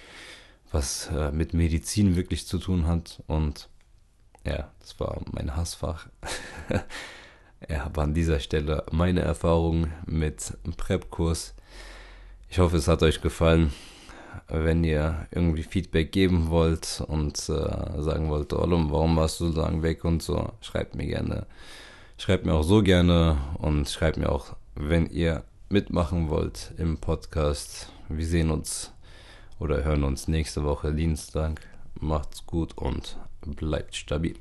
was 0.71 1.07
äh, 1.07 1.31
mit 1.31 1.53
Medizin 1.53 2.15
wirklich 2.15 2.47
zu 2.47 2.57
tun 2.57 2.87
hat. 2.87 3.23
Und 3.27 3.69
ja, 4.45 4.71
das 4.79 4.99
war 4.99 5.21
mein 5.31 5.55
Hassfach. 5.55 6.07
ja, 7.69 7.85
aber 7.85 8.03
an 8.03 8.13
dieser 8.13 8.39
Stelle 8.39 8.85
meine 8.91 9.21
Erfahrung 9.21 9.91
mit 10.05 10.57
Prep-Kurs. 10.77 11.55
Ich 12.49 12.59
hoffe, 12.59 12.77
es 12.77 12.87
hat 12.87 13.03
euch 13.03 13.21
gefallen 13.21 13.71
wenn 14.49 14.83
ihr 14.83 15.27
irgendwie 15.31 15.63
Feedback 15.63 16.11
geben 16.11 16.49
wollt 16.49 17.03
und 17.07 17.37
äh, 17.49 18.01
sagen 18.01 18.29
wollt, 18.29 18.53
Olum, 18.53 18.91
warum 18.91 19.15
warst 19.15 19.39
du 19.39 19.51
so 19.51 19.61
lange 19.61 19.83
weg 19.83 20.03
und 20.05 20.21
so, 20.21 20.51
schreibt 20.61 20.95
mir 20.95 21.07
gerne. 21.07 21.45
Schreibt 22.17 22.45
mir 22.45 22.53
auch 22.53 22.63
so 22.63 22.81
gerne 22.81 23.37
und 23.59 23.89
schreibt 23.89 24.17
mir 24.17 24.31
auch, 24.31 24.55
wenn 24.75 25.07
ihr 25.07 25.43
mitmachen 25.69 26.29
wollt 26.29 26.73
im 26.77 26.97
Podcast. 26.97 27.91
Wir 28.07 28.25
sehen 28.25 28.51
uns 28.51 28.93
oder 29.59 29.83
hören 29.83 30.03
uns 30.03 30.27
nächste 30.27 30.63
Woche 30.63 30.93
Dienstag. 30.93 31.61
Macht's 31.99 32.45
gut 32.45 32.77
und 32.77 33.17
bleibt 33.41 33.95
stabil. 33.95 34.37